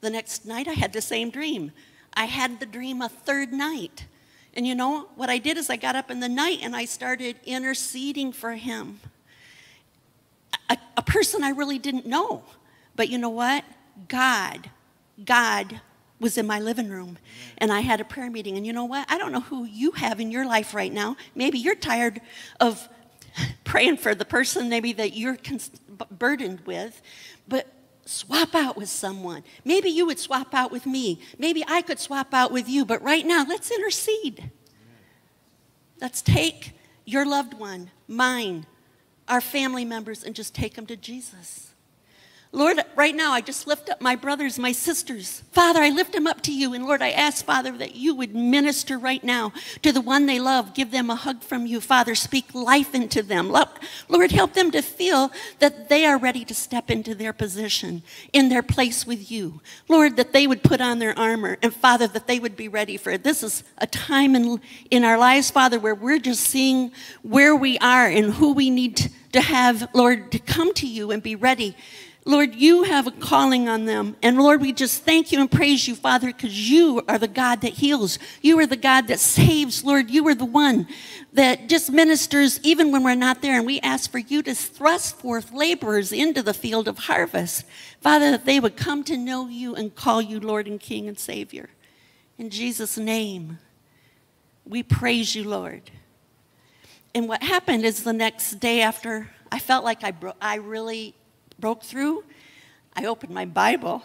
The 0.02 0.10
next 0.10 0.46
night, 0.46 0.68
I 0.68 0.74
had 0.74 0.92
the 0.92 1.02
same 1.02 1.30
dream. 1.30 1.72
I 2.14 2.26
had 2.26 2.60
the 2.60 2.66
dream 2.66 3.02
a 3.02 3.10
third 3.10 3.54
night. 3.54 4.06
And 4.54 4.68
you 4.68 4.76
know, 4.76 5.08
what 5.16 5.30
I 5.30 5.38
did 5.38 5.58
is 5.58 5.70
I 5.70 5.78
got 5.78 5.96
up 5.96 6.12
in 6.12 6.20
the 6.20 6.30
night 6.30 6.60
and 6.62 6.76
I 6.76 6.86
started 6.86 7.38
interceding 7.46 8.32
for 8.32 8.52
him. 8.52 9.00
A, 10.70 10.78
a 10.98 11.02
person 11.02 11.44
I 11.44 11.50
really 11.50 11.80
didn't 11.80 12.06
know. 12.06 12.44
But 12.96 13.10
you 13.10 13.18
know 13.18 13.30
what? 13.30 13.64
God, 14.08 14.70
God 15.24 15.82
was 16.20 16.38
in 16.38 16.46
my 16.46 16.60
living 16.60 16.90
room 16.90 17.18
and 17.58 17.72
I 17.72 17.82
had 17.82 18.00
a 18.00 18.06
prayer 18.06 18.30
meeting. 18.30 18.58
And 18.58 18.66
you 18.66 18.74
know 18.74 18.86
what? 18.86 19.10
I 19.10 19.18
don't 19.18 19.32
know 19.32 19.42
who 19.42 19.66
you 19.66 19.92
have 19.92 20.20
in 20.20 20.32
your 20.32 20.46
life 20.46 20.74
right 20.74 20.94
now. 20.94 21.18
Maybe 21.36 21.58
you're 21.58 21.76
tired 21.76 22.22
of 22.60 22.88
praying 23.64 23.98
for 23.98 24.16
the 24.16 24.26
person 24.26 24.70
maybe 24.70 24.94
that 24.94 25.16
you're 25.16 25.38
burdened 26.12 26.62
with, 26.62 27.02
but 27.48 27.68
swap 28.06 28.54
out 28.56 28.78
with 28.78 28.90
someone. 28.90 29.44
Maybe 29.64 29.90
you 29.90 30.06
would 30.06 30.20
swap 30.20 30.54
out 30.54 30.72
with 30.72 30.86
me. 30.86 31.22
Maybe 31.38 31.64
I 31.68 31.82
could 31.82 32.00
swap 32.00 32.34
out 32.34 32.52
with 32.52 32.68
you. 32.68 32.86
But 32.86 33.02
right 33.02 33.26
now, 33.26 33.46
let's 33.48 33.72
intercede. 33.72 34.52
Let's 36.02 36.22
take 36.22 36.74
your 37.06 37.26
loved 37.26 37.54
one, 37.54 37.92
mine, 38.08 38.66
our 39.28 39.42
family 39.42 39.86
members, 39.86 40.24
and 40.24 40.36
just 40.36 40.54
take 40.54 40.76
them 40.76 40.86
to 40.88 40.98
Jesus. 40.98 41.73
Lord, 42.56 42.78
right 42.96 43.16
now 43.16 43.32
I 43.32 43.42
just 43.42 43.66
lift 43.66 43.90
up 43.90 44.00
my 44.00 44.16
brothers, 44.16 44.60
my 44.60 44.74
sisters. 44.74 45.42
Father, 45.52 45.82
I 45.82 45.90
lift 45.90 46.14
them 46.14 46.28
up 46.28 46.42
to 46.42 46.54
you. 46.54 46.76
And 46.76 46.86
Lord, 46.86 47.02
I 47.02 47.10
ask, 47.10 47.44
Father, 47.44 47.72
that 47.80 47.96
you 47.96 48.14
would 48.14 48.36
minister 48.36 49.00
right 49.00 49.24
now 49.24 49.52
to 49.82 49.92
the 49.92 50.02
one 50.02 50.28
they 50.28 50.40
love. 50.40 50.76
Give 50.76 50.92
them 50.92 51.10
a 51.10 51.16
hug 51.16 51.42
from 51.42 51.66
you. 51.66 51.82
Father, 51.82 52.14
speak 52.14 52.54
life 52.54 52.94
into 52.94 53.24
them. 53.24 53.52
Lord, 54.08 54.32
help 54.32 54.54
them 54.54 54.70
to 54.70 54.84
feel 54.84 55.32
that 55.58 55.90
they 55.90 56.06
are 56.06 56.20
ready 56.20 56.46
to 56.46 56.54
step 56.54 56.92
into 56.92 57.16
their 57.16 57.34
position, 57.34 58.04
in 58.34 58.50
their 58.50 58.62
place 58.62 59.08
with 59.08 59.32
you. 59.32 59.60
Lord, 59.90 60.16
that 60.18 60.32
they 60.32 60.46
would 60.46 60.62
put 60.62 60.80
on 60.80 61.00
their 61.00 61.18
armor. 61.18 61.58
And 61.64 61.74
Father, 61.74 62.06
that 62.06 62.28
they 62.28 62.38
would 62.38 62.56
be 62.56 62.68
ready 62.68 62.98
for 62.98 63.10
it. 63.10 63.24
This 63.24 63.42
is 63.42 63.64
a 63.80 63.88
time 63.88 64.36
in, 64.36 64.62
in 64.92 65.04
our 65.04 65.18
lives, 65.18 65.50
Father, 65.50 65.80
where 65.80 65.96
we're 65.96 66.20
just 66.20 66.42
seeing 66.42 66.92
where 67.24 67.56
we 67.56 67.80
are 67.80 68.06
and 68.06 68.32
who 68.32 68.54
we 68.54 68.70
need 68.70 69.10
to 69.32 69.42
have, 69.42 69.90
Lord, 69.96 70.32
to 70.34 70.38
come 70.38 70.72
to 70.76 70.88
you 70.88 71.10
and 71.10 71.24
be 71.24 71.36
ready 71.36 71.76
Lord, 72.26 72.56
you 72.56 72.84
have 72.84 73.06
a 73.06 73.12
calling 73.12 73.68
on 73.68 73.84
them. 73.84 74.16
And 74.24 74.38
Lord, 74.38 74.62
we 74.62 74.72
just 74.72 75.04
thank 75.04 75.34
you 75.34 75.42
and 75.42 75.52
praise 75.52 75.88
you, 75.90 75.96
Father, 75.96 76.28
because 76.28 76.70
you 76.70 77.02
are 77.08 77.18
the 77.18 77.28
God 77.28 77.60
that 77.62 77.74
heals. 77.74 78.18
You 78.42 78.58
are 78.60 78.66
the 78.66 78.78
God 78.78 79.08
that 79.08 79.20
saves. 79.20 79.84
Lord, 79.84 80.10
you 80.10 80.26
are 80.30 80.36
the 80.36 80.46
one 80.46 80.88
that 81.34 81.68
just 81.68 81.92
ministers 81.92 82.62
even 82.64 82.94
when 82.94 83.04
we're 83.04 83.16
not 83.16 83.42
there. 83.42 83.58
And 83.58 83.66
we 83.66 83.82
ask 83.82 84.10
for 84.10 84.20
you 84.20 84.42
to 84.44 84.56
thrust 84.56 85.18
forth 85.18 85.52
laborers 85.52 86.14
into 86.14 86.42
the 86.42 86.54
field 86.54 86.88
of 86.88 86.98
harvest. 86.98 87.66
Father, 88.00 88.32
that 88.32 88.46
they 88.46 88.60
would 88.60 88.78
come 88.78 89.04
to 89.04 89.18
know 89.18 89.50
you 89.50 89.76
and 89.76 89.94
call 89.94 90.22
you 90.22 90.40
Lord 90.40 90.66
and 90.66 90.80
King 90.80 91.10
and 91.10 91.20
Savior. 91.20 91.72
In 92.38 92.50
Jesus' 92.50 92.98
name, 92.98 93.60
we 94.66 94.82
praise 94.82 95.36
you, 95.36 95.44
Lord. 95.44 95.92
And 97.14 97.28
what 97.28 97.44
happened 97.44 97.84
is 97.84 98.04
the 98.04 98.14
next 98.14 98.62
day 98.62 98.82
after 98.82 99.30
I 99.52 99.60
felt 99.60 99.84
like 99.84 100.06
I, 100.06 100.12
bro- 100.12 100.34
I 100.42 100.56
really 100.56 101.16
broke 101.60 101.84
through, 101.84 102.24
I 102.96 103.06
opened 103.06 103.34
my 103.34 103.46
Bible, 103.46 104.04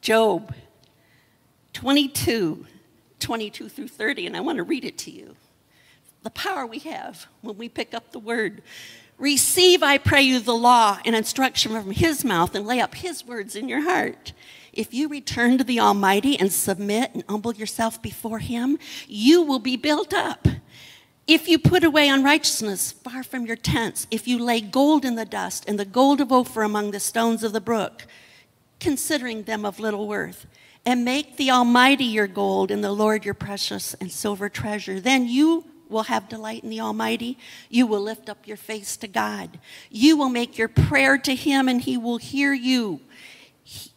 Job 0.00 0.54
22, 1.72 2.66
22 3.18 3.68
through 3.68 3.88
30, 3.88 4.26
and 4.26 4.36
I 4.36 4.40
want 4.40 4.58
to 4.58 4.62
read 4.62 4.84
it 4.84 4.98
to 4.98 5.10
you. 5.10 5.36
The 6.22 6.30
power 6.30 6.66
we 6.66 6.78
have 6.80 7.26
when 7.42 7.58
we 7.58 7.68
pick 7.68 7.92
up 7.92 8.12
the 8.12 8.18
word. 8.18 8.62
Receive, 9.18 9.82
I 9.82 9.98
pray 9.98 10.22
you, 10.22 10.40
the 10.40 10.54
law 10.54 10.98
and 11.04 11.14
instruction 11.14 11.72
from 11.72 11.92
his 11.92 12.24
mouth 12.24 12.54
and 12.54 12.66
lay 12.66 12.80
up 12.80 12.94
his 12.94 13.24
words 13.24 13.54
in 13.54 13.68
your 13.68 13.82
heart. 13.82 14.32
If 14.72 14.92
you 14.92 15.08
return 15.08 15.58
to 15.58 15.64
the 15.64 15.80
Almighty 15.80 16.38
and 16.38 16.52
submit 16.52 17.12
and 17.14 17.22
humble 17.28 17.54
yourself 17.54 18.02
before 18.02 18.40
him, 18.40 18.78
you 19.06 19.42
will 19.42 19.60
be 19.60 19.76
built 19.76 20.12
up. 20.12 20.48
If 21.26 21.48
you 21.48 21.58
put 21.58 21.84
away 21.84 22.08
unrighteousness 22.08 22.92
far 22.92 23.22
from 23.22 23.46
your 23.46 23.56
tents, 23.56 24.06
if 24.10 24.28
you 24.28 24.38
lay 24.38 24.60
gold 24.60 25.06
in 25.06 25.14
the 25.14 25.24
dust 25.24 25.64
and 25.66 25.78
the 25.78 25.86
gold 25.86 26.20
of 26.20 26.30
Ophir 26.30 26.62
among 26.62 26.90
the 26.90 27.00
stones 27.00 27.42
of 27.42 27.54
the 27.54 27.62
brook, 27.62 28.06
considering 28.78 29.44
them 29.44 29.64
of 29.64 29.80
little 29.80 30.06
worth, 30.06 30.46
and 30.84 31.02
make 31.02 31.38
the 31.38 31.50
Almighty 31.50 32.04
your 32.04 32.26
gold 32.26 32.70
and 32.70 32.84
the 32.84 32.92
Lord 32.92 33.24
your 33.24 33.32
precious 33.32 33.94
and 33.94 34.12
silver 34.12 34.50
treasure, 34.50 35.00
then 35.00 35.26
you 35.26 35.64
will 35.88 36.04
have 36.04 36.28
delight 36.28 36.62
in 36.62 36.68
the 36.68 36.80
Almighty. 36.80 37.38
You 37.70 37.86
will 37.86 38.02
lift 38.02 38.28
up 38.28 38.46
your 38.46 38.58
face 38.58 38.96
to 38.98 39.08
God. 39.08 39.58
You 39.90 40.18
will 40.18 40.28
make 40.28 40.58
your 40.58 40.68
prayer 40.68 41.16
to 41.18 41.34
Him 41.34 41.68
and 41.68 41.80
He 41.80 41.96
will 41.96 42.18
hear 42.18 42.52
you. 42.52 43.00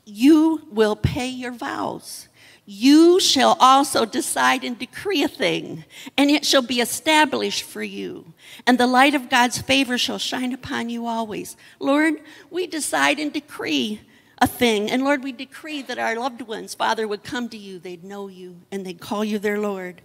You 0.05 0.65
will 0.71 0.95
pay 0.95 1.27
your 1.27 1.51
vows 1.51 2.29
you 2.69 3.17
shall 3.21 3.55
also 3.61 4.05
decide 4.05 4.65
and 4.65 4.77
decree 4.77 5.23
a 5.23 5.29
thing, 5.29 5.85
and 6.17 6.29
it 6.29 6.45
shall 6.45 6.61
be 6.61 6.81
established 6.81 7.63
for 7.63 7.81
you. 7.81 8.33
And 8.67 8.77
the 8.77 8.85
light 8.85 9.15
of 9.15 9.29
God's 9.29 9.61
favor 9.61 9.97
shall 9.97 10.17
shine 10.17 10.51
upon 10.51 10.89
you 10.89 11.07
always. 11.07 11.55
Lord, 11.79 12.15
we 12.51 12.67
decide 12.67 13.19
and 13.19 13.31
decree 13.31 14.01
a 14.39 14.47
thing. 14.47 14.91
And 14.91 15.05
Lord, 15.05 15.23
we 15.23 15.31
decree 15.31 15.81
that 15.83 15.97
our 15.97 16.17
loved 16.17 16.41
ones, 16.41 16.75
Father, 16.75 17.07
would 17.07 17.23
come 17.23 17.47
to 17.49 17.57
you, 17.57 17.79
they'd 17.79 18.03
know 18.03 18.27
you, 18.27 18.57
and 18.69 18.85
they'd 18.85 18.99
call 18.99 19.23
you 19.23 19.39
their 19.39 19.59
Lord. 19.59 20.01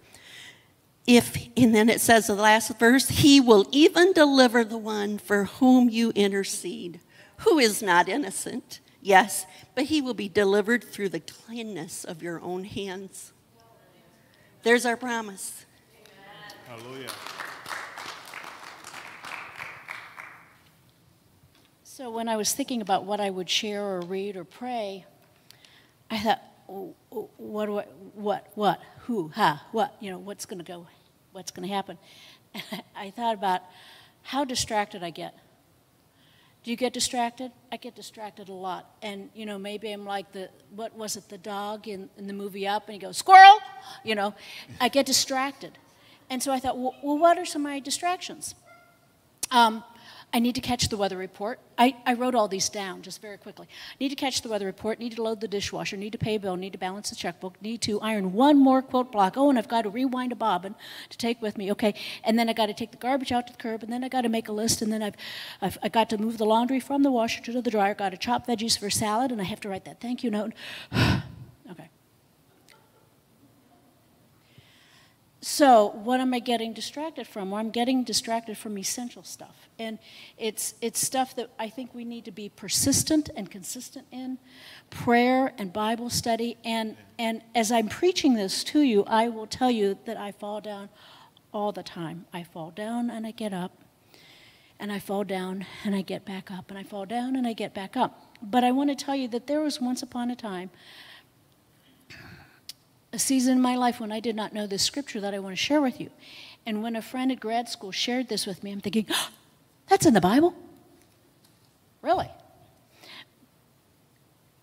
If, 1.05 1.49
and 1.57 1.75
then 1.75 1.89
it 1.89 1.99
says 1.99 2.27
the 2.27 2.35
last 2.35 2.79
verse, 2.79 3.09
He 3.09 3.41
will 3.41 3.67
even 3.73 4.13
deliver 4.13 4.63
the 4.63 4.77
one 4.77 5.17
for 5.17 5.43
whom 5.43 5.89
you 5.89 6.11
intercede, 6.11 7.01
who 7.39 7.59
is 7.59 7.81
not 7.81 8.07
innocent. 8.07 8.79
Yes, 9.03 9.45
but 9.75 9.85
he 9.85 10.01
will 10.01 10.13
be 10.13 10.29
delivered 10.29 10.81
through 10.81 11.09
the 11.09 11.19
cleanness 11.19 12.05
of 12.05 12.23
your 12.23 12.39
own 12.39 12.63
hands. 12.63 13.33
There's 14.63 14.85
our 14.85 14.95
promise. 14.95 15.65
Hallelujah. 16.65 17.09
So, 21.83 22.09
when 22.11 22.29
I 22.29 22.37
was 22.37 22.53
thinking 22.53 22.81
about 22.81 23.03
what 23.03 23.19
I 23.19 23.29
would 23.29 23.49
share 23.49 23.83
or 23.83 24.01
read 24.01 24.37
or 24.37 24.45
pray, 24.45 25.05
I 26.09 26.17
thought, 26.17 26.41
oh, 26.69 26.95
oh, 27.11 27.29
what, 27.35 27.65
do 27.65 27.79
I, 27.79 27.83
what, 28.15 28.47
what, 28.55 28.81
who, 29.01 29.27
how, 29.35 29.59
what, 29.73 29.97
you 29.99 30.11
know, 30.11 30.17
what's 30.17 30.45
going 30.45 30.59
to 30.59 30.65
go, 30.65 30.87
what's 31.33 31.51
going 31.51 31.67
to 31.67 31.73
happen? 31.73 31.97
I 32.95 33.09
thought 33.09 33.35
about 33.35 33.63
how 34.21 34.45
distracted 34.45 35.03
I 35.03 35.09
get. 35.09 35.37
Do 36.63 36.71
you 36.71 36.77
get 36.77 36.93
distracted? 36.93 37.51
I 37.73 37.77
get 37.77 37.93
distracted 37.93 38.47
a 38.47 38.53
lot. 38.53 38.89
And, 39.01 39.29
you 39.33 39.45
know, 39.45 39.59
maybe 39.59 39.91
I'm 39.91 40.05
like 40.05 40.31
the, 40.31 40.49
what 40.73 40.95
was 40.95 41.17
it, 41.17 41.27
the 41.27 41.37
dog 41.37 41.89
in, 41.89 42.09
in 42.17 42.27
the 42.27 42.33
movie 42.33 42.65
Up, 42.65 42.87
and 42.87 42.93
he 42.93 42.99
goes, 42.99 43.17
squirrel! 43.17 43.59
You 44.05 44.15
know, 44.15 44.33
I 44.79 44.87
get 44.87 45.05
distracted. 45.05 45.77
And 46.29 46.41
so 46.41 46.53
I 46.53 46.59
thought, 46.59 46.77
well, 46.77 46.95
well 47.03 47.17
what 47.17 47.37
are 47.37 47.45
some 47.45 47.65
of 47.65 47.71
my 47.71 47.79
distractions? 47.81 48.55
Um, 49.51 49.83
I 50.35 50.39
need 50.39 50.55
to 50.55 50.61
catch 50.61 50.89
the 50.89 50.97
weather 50.97 51.15
report. 51.15 51.59
I, 51.77 51.95
I 52.07 52.15
wrote 52.15 52.33
all 52.33 52.47
these 52.47 52.67
down 52.67 53.03
just 53.03 53.21
very 53.21 53.37
quickly. 53.37 53.67
Need 53.99 54.09
to 54.09 54.15
catch 54.15 54.41
the 54.41 54.49
weather 54.49 54.65
report, 54.65 54.97
need 54.97 55.15
to 55.15 55.21
load 55.21 55.41
the 55.41 55.47
dishwasher, 55.47 55.95
need 55.95 56.11
to 56.13 56.17
pay 56.17 56.35
a 56.35 56.39
bill, 56.39 56.55
need 56.55 56.73
to 56.73 56.79
balance 56.79 57.11
the 57.11 57.15
checkbook, 57.15 57.61
need 57.61 57.81
to 57.83 58.01
iron 58.01 58.33
one 58.33 58.57
more 58.57 58.81
quote 58.81 59.11
block. 59.11 59.37
Oh, 59.37 59.49
and 59.49 59.59
I've 59.59 59.67
got 59.67 59.83
to 59.83 59.91
rewind 59.91 60.31
a 60.31 60.35
bobbin 60.35 60.73
to 61.09 61.17
take 61.19 61.39
with 61.39 61.55
me. 61.55 61.71
Okay, 61.71 61.93
and 62.23 62.37
then 62.39 62.49
I 62.49 62.53
got 62.53 62.65
to 62.65 62.73
take 62.73 62.89
the 62.89 62.97
garbage 62.97 63.31
out 63.31 63.45
to 63.45 63.53
the 63.53 63.59
curb, 63.59 63.83
and 63.83 63.93
then 63.93 64.03
I 64.03 64.09
got 64.09 64.21
to 64.21 64.29
make 64.29 64.47
a 64.47 64.51
list, 64.51 64.81
and 64.81 64.91
then 64.91 65.03
I've, 65.03 65.15
I've 65.61 65.77
I 65.83 65.89
got 65.89 66.09
to 66.09 66.17
move 66.17 66.39
the 66.39 66.45
laundry 66.45 66.79
from 66.79 67.03
the 67.03 67.11
washer 67.11 67.41
to 67.43 67.61
the 67.61 67.69
dryer, 67.69 67.93
got 67.93 68.09
to 68.09 68.17
chop 68.17 68.47
veggies 68.47 68.77
for 68.77 68.89
salad, 68.89 69.31
and 69.31 69.39
I 69.39 69.43
have 69.43 69.61
to 69.61 69.69
write 69.69 69.85
that 69.85 70.01
thank 70.01 70.23
you 70.23 70.31
note. 70.31 70.53
So, 75.43 75.87
what 76.05 76.21
am 76.21 76.33
I 76.33 76.39
getting 76.39 76.71
distracted 76.71 77.27
from? 77.27 77.51
Well, 77.51 77.59
I'm 77.59 77.69
getting 77.69 78.05
distracted 78.05 78.57
from 78.57 78.77
essential 78.77 79.23
stuff. 79.23 79.67
And 79.77 79.99
it's, 80.37 80.73
it's 80.79 81.05
stuff 81.05 81.35
that 81.35 81.49
I 81.59 81.67
think 81.67 81.93
we 81.93 82.05
need 82.05 82.23
to 82.23 82.31
be 82.31 82.47
persistent 82.47 83.29
and 83.35 83.51
consistent 83.51 84.07
in 84.09 84.37
prayer 84.89 85.51
and 85.57 85.73
Bible 85.73 86.09
study. 86.09 86.55
And, 86.63 86.95
and 87.19 87.41
as 87.53 87.73
I'm 87.73 87.89
preaching 87.89 88.35
this 88.35 88.63
to 88.63 88.83
you, 88.83 89.03
I 89.03 89.27
will 89.27 89.45
tell 89.45 89.69
you 89.69 89.97
that 90.05 90.15
I 90.15 90.31
fall 90.31 90.61
down 90.61 90.87
all 91.53 91.73
the 91.73 91.83
time. 91.83 92.23
I 92.31 92.43
fall 92.43 92.71
down 92.71 93.09
and 93.09 93.27
I 93.27 93.31
get 93.31 93.51
up, 93.51 93.73
and 94.79 94.93
I 94.93 94.99
fall 94.99 95.25
down 95.25 95.65
and 95.83 95.93
I 95.93 96.03
get 96.03 96.23
back 96.23 96.51
up, 96.51 96.69
and 96.69 96.79
I 96.79 96.83
fall 96.83 97.05
down 97.05 97.35
and 97.35 97.45
I 97.45 97.51
get 97.51 97.73
back 97.73 97.97
up. 97.97 98.33
But 98.41 98.63
I 98.63 98.71
want 98.71 98.97
to 98.97 99.05
tell 99.05 99.15
you 99.15 99.27
that 99.27 99.47
there 99.47 99.59
was 99.59 99.81
once 99.81 100.01
upon 100.01 100.31
a 100.31 100.37
time 100.37 100.69
a 103.13 103.19
season 103.19 103.53
in 103.53 103.61
my 103.61 103.75
life 103.75 103.99
when 103.99 104.11
I 104.11 104.19
did 104.19 104.35
not 104.35 104.53
know 104.53 104.65
this 104.65 104.81
scripture 104.81 105.21
that 105.21 105.33
I 105.33 105.39
want 105.39 105.53
to 105.53 105.63
share 105.63 105.81
with 105.81 106.01
you. 106.01 106.09
And 106.65 106.81
when 106.81 106.95
a 106.95 107.01
friend 107.01 107.31
at 107.31 107.39
grad 107.39 107.69
school 107.69 107.91
shared 107.91 108.27
this 108.27 108.47
with 108.47 108.63
me, 108.63 108.71
I'm 108.71 108.81
thinking, 108.81 109.05
oh, 109.11 109.29
that's 109.87 110.07
in 110.07 110.15
the 110.15 110.21
Bible? 110.21 110.55
Really? 112.01 112.29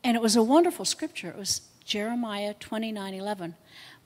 And 0.02 0.16
it 0.16 0.22
was 0.22 0.34
a 0.34 0.42
wonderful 0.42 0.84
scripture. 0.84 1.28
It 1.28 1.36
was 1.36 1.62
Jeremiah 1.84 2.54
29 2.58 3.14
11. 3.14 3.54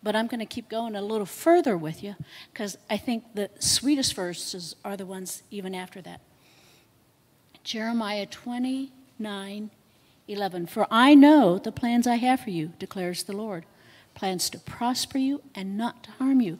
But 0.02 0.14
I'm 0.14 0.26
going 0.26 0.40
to 0.40 0.46
keep 0.46 0.68
going 0.68 0.94
a 0.94 1.00
little 1.00 1.26
further 1.26 1.78
with 1.78 2.02
you 2.02 2.14
because 2.52 2.76
I 2.90 2.98
think 2.98 3.24
the 3.34 3.48
sweetest 3.58 4.12
verses 4.12 4.76
are 4.84 4.98
the 4.98 5.06
ones 5.06 5.42
even 5.50 5.74
after 5.74 6.02
that. 6.02 6.20
Jeremiah 7.62 8.26
29 8.26 9.70
11. 10.28 10.66
For 10.66 10.86
I 10.90 11.14
know 11.14 11.58
the 11.58 11.72
plans 11.72 12.06
I 12.06 12.16
have 12.16 12.40
for 12.40 12.50
you, 12.50 12.72
declares 12.78 13.22
the 13.22 13.36
Lord 13.36 13.64
plans 14.14 14.49
to 14.50 14.59
prosper 14.59 15.18
you 15.18 15.42
and 15.54 15.76
not 15.76 16.04
to 16.04 16.11
harm 16.12 16.40
you, 16.40 16.59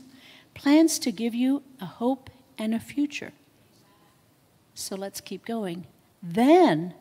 plans 0.55 0.99
to 1.01 1.13
give 1.13 1.35
you 1.35 1.63
a 1.81 1.87
hope 1.87 2.31
and 2.59 2.75
a 2.75 2.81
future. 2.81 3.33
So 4.75 4.97
let's 4.97 5.21
keep 5.21 5.47
going. 5.47 5.87
Then 6.23 6.95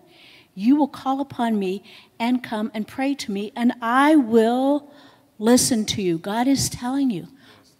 you 0.55 0.75
will 0.75 0.87
call 0.87 1.19
upon 1.19 1.57
me 1.57 1.83
and 2.19 2.43
come 2.43 2.71
and 2.73 2.87
pray 2.87 3.15
to 3.15 3.31
me, 3.31 3.51
and 3.55 3.73
I 3.81 4.15
will 4.15 4.91
listen 5.39 5.85
to 5.85 6.01
you. 6.01 6.17
God 6.17 6.47
is 6.47 6.69
telling 6.69 7.09
you, 7.09 7.27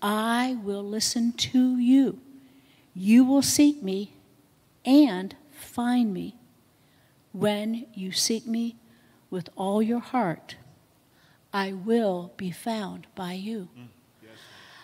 I 0.02 0.58
will 0.64 0.84
listen 0.84 1.34
to 1.34 1.78
you. 1.78 2.20
You 2.96 3.24
will 3.24 3.42
seek 3.42 3.84
me 3.84 4.16
and 4.84 5.36
find 5.52 6.14
me 6.14 6.36
when 7.32 7.86
you 7.94 8.12
seek 8.12 8.46
me 8.46 8.76
with 9.30 9.50
all 9.56 9.82
your 9.82 10.00
heart 10.00 10.56
I 11.54 11.72
will 11.72 12.34
be 12.36 12.50
found 12.50 13.06
by 13.14 13.34
you. 13.34 13.70
Mm, 13.78 13.88
yes. 14.22 14.32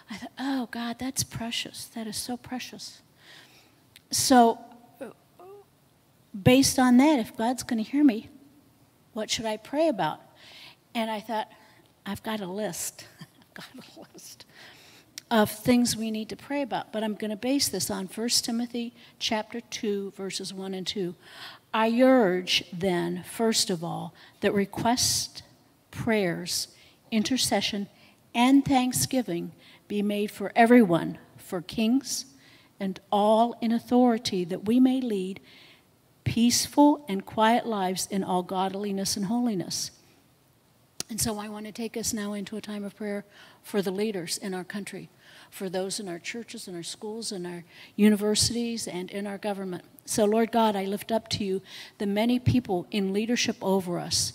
I 0.09 0.17
thought, 0.17 0.31
oh, 0.37 0.67
God, 0.71 0.99
that's 0.99 1.23
precious. 1.23 1.85
That 1.85 2.05
is 2.05 2.15
so 2.15 2.37
precious. 2.37 3.01
So, 4.11 4.59
based 6.43 6.77
on 6.77 6.97
that, 6.97 7.19
if 7.19 7.35
God's 7.35 7.63
going 7.63 7.83
to 7.83 7.89
hear 7.89 8.03
me, 8.03 8.29
what 9.13 9.31
should 9.31 9.45
I 9.45 9.57
pray 9.57 9.87
about? 9.87 10.21
And 10.93 11.09
I 11.09 11.19
thought, 11.19 11.51
I've 12.05 12.21
got 12.21 12.39
a 12.39 12.47
list. 12.47 13.05
I've 13.19 13.53
got 13.53 13.65
a 13.75 14.13
list 14.13 14.45
of 15.31 15.51
things 15.51 15.95
we 15.95 16.11
need 16.11 16.29
to 16.29 16.35
pray 16.35 16.61
about. 16.61 16.91
But 16.91 17.03
I'm 17.03 17.15
going 17.15 17.29
to 17.29 17.37
base 17.37 17.69
this 17.69 17.89
on 17.89 18.05
1 18.07 18.29
Timothy 18.29 18.93
chapter 19.19 19.61
2, 19.61 20.13
verses 20.15 20.53
1 20.53 20.73
and 20.73 20.85
2. 20.85 21.15
I 21.73 22.01
urge 22.01 22.63
then, 22.73 23.23
first 23.29 23.69
of 23.69 23.83
all, 23.83 24.13
that 24.41 24.53
request 24.53 25.43
prayers, 25.91 26.69
intercession, 27.11 27.87
and 28.33 28.63
thanksgiving 28.63 29.51
be 29.87 30.01
made 30.01 30.31
for 30.31 30.51
everyone, 30.55 31.17
for 31.37 31.61
kings 31.61 32.25
and 32.79 32.99
all 33.11 33.55
in 33.61 33.71
authority, 33.71 34.45
that 34.45 34.65
we 34.65 34.79
may 34.79 35.01
lead 35.01 35.39
peaceful 36.23 37.03
and 37.09 37.25
quiet 37.25 37.65
lives 37.65 38.07
in 38.09 38.23
all 38.23 38.43
godliness 38.43 39.17
and 39.17 39.25
holiness. 39.25 39.91
And 41.09 41.19
so 41.19 41.39
I 41.39 41.49
want 41.49 41.65
to 41.65 41.71
take 41.71 41.97
us 41.97 42.13
now 42.13 42.33
into 42.33 42.55
a 42.55 42.61
time 42.61 42.83
of 42.83 42.95
prayer 42.95 43.25
for 43.63 43.81
the 43.81 43.91
leaders 43.91 44.37
in 44.37 44.53
our 44.53 44.63
country, 44.63 45.09
for 45.49 45.67
those 45.67 45.99
in 45.99 46.07
our 46.07 46.19
churches, 46.19 46.67
in 46.67 46.75
our 46.75 46.83
schools, 46.83 47.31
in 47.31 47.47
our 47.47 47.63
universities, 47.95 48.87
and 48.87 49.09
in 49.09 49.25
our 49.25 49.39
government. 49.39 49.83
So, 50.05 50.25
Lord 50.25 50.51
God, 50.51 50.75
I 50.75 50.85
lift 50.85 51.11
up 51.11 51.27
to 51.29 51.43
you 51.43 51.61
the 51.97 52.05
many 52.05 52.37
people 52.37 52.85
in 52.91 53.11
leadership 53.11 53.57
over 53.61 53.97
us 53.97 54.33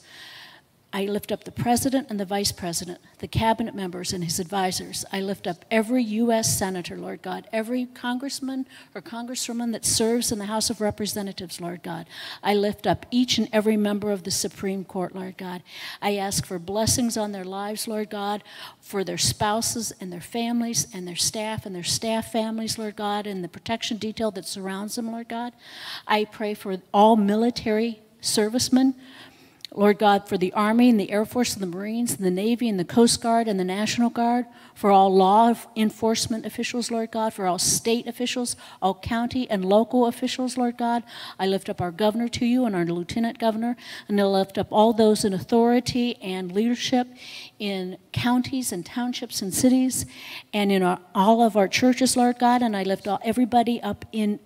I 0.94 1.06
lift 1.06 1.32
up 1.32 1.42
the 1.42 1.50
president 1.50 2.06
and 2.08 2.20
the 2.20 2.24
vice 2.24 2.52
president, 2.52 3.00
the 3.18 3.26
cabinet 3.26 3.74
members 3.74 4.12
and 4.12 4.22
his 4.22 4.38
advisors. 4.38 5.04
I 5.10 5.22
lift 5.22 5.48
up 5.48 5.64
every 5.68 6.04
U.S. 6.04 6.56
senator, 6.56 6.96
Lord 6.96 7.20
God, 7.20 7.48
every 7.52 7.86
congressman 7.86 8.64
or 8.94 9.02
congresswoman 9.02 9.72
that 9.72 9.84
serves 9.84 10.30
in 10.30 10.38
the 10.38 10.44
House 10.44 10.70
of 10.70 10.80
Representatives, 10.80 11.60
Lord 11.60 11.82
God. 11.82 12.06
I 12.44 12.54
lift 12.54 12.86
up 12.86 13.06
each 13.10 13.38
and 13.38 13.48
every 13.52 13.76
member 13.76 14.12
of 14.12 14.22
the 14.22 14.30
Supreme 14.30 14.84
Court, 14.84 15.16
Lord 15.16 15.36
God. 15.36 15.64
I 16.00 16.14
ask 16.14 16.46
for 16.46 16.60
blessings 16.60 17.16
on 17.16 17.32
their 17.32 17.44
lives, 17.44 17.88
Lord 17.88 18.08
God, 18.08 18.44
for 18.80 19.02
their 19.02 19.18
spouses 19.18 19.92
and 20.00 20.12
their 20.12 20.20
families 20.20 20.86
and 20.94 21.08
their 21.08 21.16
staff 21.16 21.66
and 21.66 21.74
their 21.74 21.82
staff 21.82 22.30
families, 22.30 22.78
Lord 22.78 22.94
God, 22.94 23.26
and 23.26 23.42
the 23.42 23.48
protection 23.48 23.96
detail 23.96 24.30
that 24.30 24.46
surrounds 24.46 24.94
them, 24.94 25.10
Lord 25.10 25.28
God. 25.28 25.54
I 26.06 26.24
pray 26.24 26.54
for 26.54 26.80
all 26.92 27.16
military 27.16 27.98
servicemen 28.20 28.94
Lord 29.76 29.98
God, 29.98 30.28
for 30.28 30.38
the 30.38 30.52
Army 30.52 30.88
and 30.88 31.00
the 31.00 31.10
Air 31.10 31.24
Force 31.24 31.54
and 31.54 31.62
the 31.62 31.76
Marines 31.76 32.14
and 32.14 32.24
the 32.24 32.30
Navy 32.30 32.68
and 32.68 32.78
the 32.78 32.84
Coast 32.84 33.20
Guard 33.20 33.48
and 33.48 33.58
the 33.58 33.64
National 33.64 34.08
Guard, 34.08 34.46
for 34.72 34.92
all 34.92 35.12
law 35.12 35.52
enforcement 35.74 36.46
officials, 36.46 36.92
Lord 36.92 37.10
God, 37.10 37.34
for 37.34 37.46
all 37.46 37.58
state 37.58 38.06
officials, 38.06 38.54
all 38.80 38.94
county 38.94 39.50
and 39.50 39.64
local 39.64 40.06
officials, 40.06 40.56
Lord 40.56 40.78
God. 40.78 41.02
I 41.40 41.48
lift 41.48 41.68
up 41.68 41.80
our 41.80 41.90
governor 41.90 42.28
to 42.28 42.46
you 42.46 42.66
and 42.66 42.76
our 42.76 42.84
lieutenant 42.84 43.40
governor, 43.40 43.76
and 44.06 44.20
I 44.20 44.24
lift 44.24 44.58
up 44.58 44.68
all 44.70 44.92
those 44.92 45.24
in 45.24 45.34
authority 45.34 46.16
and 46.22 46.52
leadership 46.52 47.08
in 47.58 47.98
counties 48.12 48.70
and 48.70 48.86
townships 48.86 49.42
and 49.42 49.52
cities 49.52 50.06
and 50.52 50.70
in 50.70 50.84
our, 50.84 51.00
all 51.16 51.42
of 51.42 51.56
our 51.56 51.66
churches, 51.66 52.16
Lord 52.16 52.38
God, 52.38 52.62
and 52.62 52.76
I 52.76 52.84
lift 52.84 53.08
all, 53.08 53.18
everybody 53.24 53.82
up 53.82 54.04
in 54.12 54.38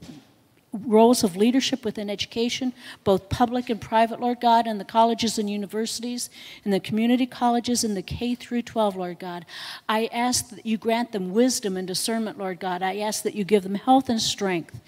roles 0.72 1.24
of 1.24 1.34
leadership 1.34 1.84
within 1.84 2.10
education, 2.10 2.74
both 3.02 3.30
public 3.30 3.70
and 3.70 3.80
private, 3.80 4.20
Lord 4.20 4.40
God, 4.40 4.66
and 4.66 4.78
the 4.78 4.84
colleges 4.84 5.38
and 5.38 5.48
universities, 5.48 6.28
and 6.64 6.72
the 6.72 6.80
community 6.80 7.26
colleges, 7.26 7.84
and 7.84 7.96
the 7.96 8.02
K 8.02 8.34
through 8.34 8.62
12, 8.62 8.96
Lord 8.96 9.18
God. 9.18 9.46
I 9.88 10.10
ask 10.12 10.50
that 10.50 10.66
you 10.66 10.76
grant 10.76 11.12
them 11.12 11.32
wisdom 11.32 11.76
and 11.76 11.88
discernment, 11.88 12.38
Lord 12.38 12.60
God. 12.60 12.82
I 12.82 12.98
ask 12.98 13.22
that 13.22 13.34
you 13.34 13.44
give 13.44 13.62
them 13.62 13.76
health 13.76 14.10
and 14.10 14.20
strength. 14.20 14.78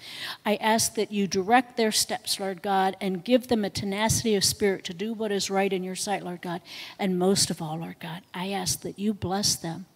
I 0.45 0.55
ask 0.57 0.93
that 0.95 1.11
you 1.11 1.27
direct 1.27 1.77
their 1.77 1.91
steps, 1.91 2.39
Lord 2.39 2.61
God, 2.61 2.95
and 3.01 3.23
give 3.23 3.47
them 3.47 3.65
a 3.65 3.69
tenacity 3.69 4.35
of 4.35 4.43
spirit 4.43 4.83
to 4.85 4.93
do 4.93 5.13
what 5.13 5.31
is 5.31 5.49
right 5.49 5.73
in 5.73 5.83
your 5.83 5.95
sight, 5.95 6.23
Lord 6.23 6.41
God. 6.41 6.61
And 6.99 7.17
most 7.17 7.49
of 7.49 7.61
all, 7.61 7.79
Lord 7.79 7.99
God, 7.99 8.21
I 8.33 8.51
ask 8.51 8.81
that 8.81 8.99
you 8.99 9.13
bless 9.13 9.55
them 9.55 9.87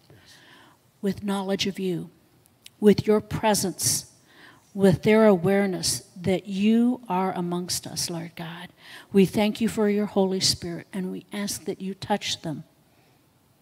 with 1.00 1.22
knowledge 1.22 1.68
of 1.68 1.78
you, 1.78 2.10
with 2.80 3.06
your 3.06 3.20
presence 3.20 4.06
with 4.76 5.02
their 5.04 5.24
awareness 5.24 6.02
that 6.20 6.46
you 6.46 7.00
are 7.08 7.32
amongst 7.32 7.86
us, 7.86 8.10
Lord 8.10 8.32
God. 8.36 8.68
We 9.10 9.24
thank 9.24 9.58
you 9.58 9.70
for 9.70 9.88
your 9.88 10.04
Holy 10.04 10.38
Spirit 10.38 10.86
and 10.92 11.10
we 11.10 11.24
ask 11.32 11.64
that 11.64 11.80
you 11.80 11.94
touch 11.94 12.42
them 12.42 12.62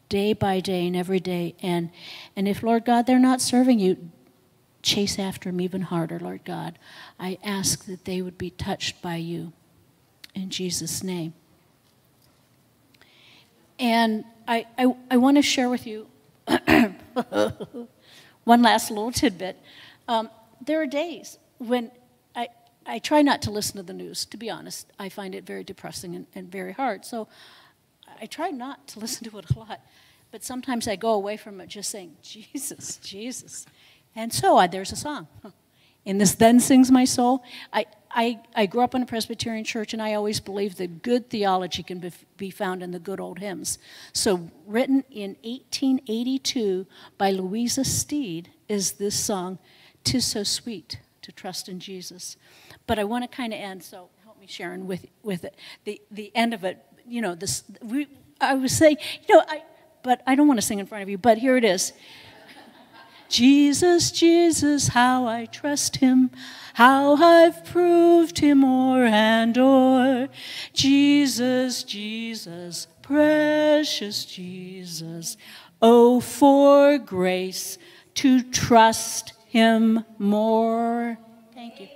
day 0.09 0.33
by 0.33 0.59
day 0.59 0.89
and 0.89 0.97
every 0.97 1.21
day. 1.21 1.55
And, 1.63 1.91
and 2.35 2.49
if, 2.49 2.65
Lord 2.65 2.85
God, 2.85 3.07
they're 3.07 3.21
not 3.21 3.41
serving 3.41 3.79
you, 3.79 4.11
chase 4.83 5.17
after 5.21 5.53
them 5.53 5.61
even 5.61 5.83
harder, 5.83 6.19
Lord 6.19 6.45
God. 6.45 6.81
I 7.21 7.39
ask 7.45 7.85
that 7.85 8.07
they 8.07 8.21
would 8.21 8.37
be 8.37 8.51
touched 8.51 9.01
by 9.01 9.15
you. 9.15 9.53
In 10.35 10.51
Jesus' 10.51 11.05
name. 11.05 11.33
And 13.79 14.25
I, 14.49 14.67
I, 14.77 14.97
I 15.13 15.17
want 15.19 15.37
to 15.37 15.43
share 15.43 15.71
with 15.71 15.87
you 15.87 16.09
one 18.43 18.63
last 18.63 18.91
little 18.91 19.13
tidbit. 19.13 19.57
Um, 20.09 20.29
there 20.65 20.81
are 20.81 20.87
days 20.87 21.39
when 21.59 21.91
I, 22.35 22.49
I 22.87 22.99
try 22.99 23.23
not 23.23 23.43
to 23.43 23.51
listen 23.51 23.77
to 23.77 23.83
the 23.83 23.93
news, 23.93 24.25
to 24.27 24.37
be 24.37 24.51
honest. 24.51 24.93
I 24.99 25.09
find 25.09 25.35
it 25.35 25.47
very 25.47 25.65
depressing 25.65 26.15
and, 26.15 26.27
and 26.35 26.51
very 26.51 26.73
hard. 26.73 27.05
So 27.05 27.29
I 28.21 28.27
try 28.27 28.51
not 28.51 28.87
to 28.89 28.99
listen 29.05 29.29
to 29.31 29.39
it 29.39 29.51
a 29.51 29.59
lot. 29.59 29.81
But 30.31 30.43
sometimes 30.43 30.89
I 30.89 30.97
go 30.97 31.13
away 31.13 31.37
from 31.37 31.61
it 31.61 31.69
just 31.69 31.91
saying, 31.91 32.17
Jesus, 32.21 32.97
Jesus. 33.03 33.67
And 34.17 34.33
so 34.33 34.57
I, 34.57 34.67
there's 34.67 34.93
a 34.93 34.97
song. 34.97 35.29
In 36.05 36.19
this 36.19 36.35
then 36.35 36.61
sings 36.61 36.91
my 36.91 37.05
soul. 37.05 37.43
I, 37.73 37.87
I, 38.11 38.41
I 38.55 38.67
grew 38.67 38.83
up 38.83 38.95
in 38.95 39.03
a 39.03 39.07
Presbyterian 39.07 39.65
church, 39.65 39.93
and 39.93 40.03
I 40.03 40.15
always 40.15 40.41
believed 40.41 40.79
that 40.79 41.03
good 41.03 41.31
theology 41.31 41.83
can 41.83 41.99
be, 41.99 42.13
be 42.37 42.51
found 42.51 42.83
in 42.83 42.91
the 42.91 42.99
good 42.99 43.21
old 43.21 43.39
hymns. 43.39 43.79
So, 44.13 44.51
written 44.67 45.05
in 45.11 45.37
1882 45.43 46.87
by 47.17 47.31
Louisa 47.31 47.85
Stead 47.85 48.51
is 48.69 48.93
this 48.93 49.15
song, 49.15 49.59
Tis 50.05 50.25
So 50.27 50.43
Sweet 50.43 50.99
to 51.23 51.33
Trust 51.33 51.69
in 51.69 51.81
Jesus. 51.81 52.37
But 52.87 52.99
I 52.99 53.05
want 53.05 53.29
to 53.29 53.35
kind 53.35 53.53
of 53.53 53.59
end, 53.59 53.83
so 53.83 54.11
help 54.25 54.39
me, 54.39 54.47
Sharon, 54.47 54.87
with, 54.87 55.07
with 55.23 55.45
it. 55.45 55.57
The, 55.85 56.01
the 56.11 56.31
end 56.35 56.55
of 56.55 56.65
it, 56.65 56.85
you 57.07 57.21
know, 57.21 57.35
this, 57.35 57.65
we, 57.83 58.07
I 58.41 58.55
was 58.55 58.73
saying, 58.73 58.99
you 59.27 59.35
know, 59.35 59.43
I, 59.49 59.63
but 60.03 60.23
I 60.27 60.35
don't 60.35 60.47
want 60.47 60.59
to 60.59 60.67
sing 60.67 60.79
in 60.79 60.87
front 60.87 61.03
of 61.03 61.09
you, 61.09 61.19
but 61.19 61.39
here 61.39 61.57
it 61.57 61.65
is. 61.65 61.93
Jesus, 63.29 64.13
Jesus, 64.13 64.89
how 64.89 65.27
I 65.27 65.47
trust 65.47 65.97
him, 65.97 66.31
how 66.75 67.15
I've 67.17 67.65
proved 67.65 68.39
him 68.39 68.65
o'er 68.65 69.07
and 69.07 69.57
o'er. 69.59 70.29
Jesus, 70.73 71.83
Jesus, 71.83 72.87
precious 73.03 74.25
Jesus, 74.25 75.37
oh, 75.83 76.21
for 76.21 76.99
grace 76.99 77.79
to 78.15 78.43
trust 78.43 79.33
him 79.55 80.05
more. 80.19 81.17
Thank 81.55 81.81
you. 81.81 81.87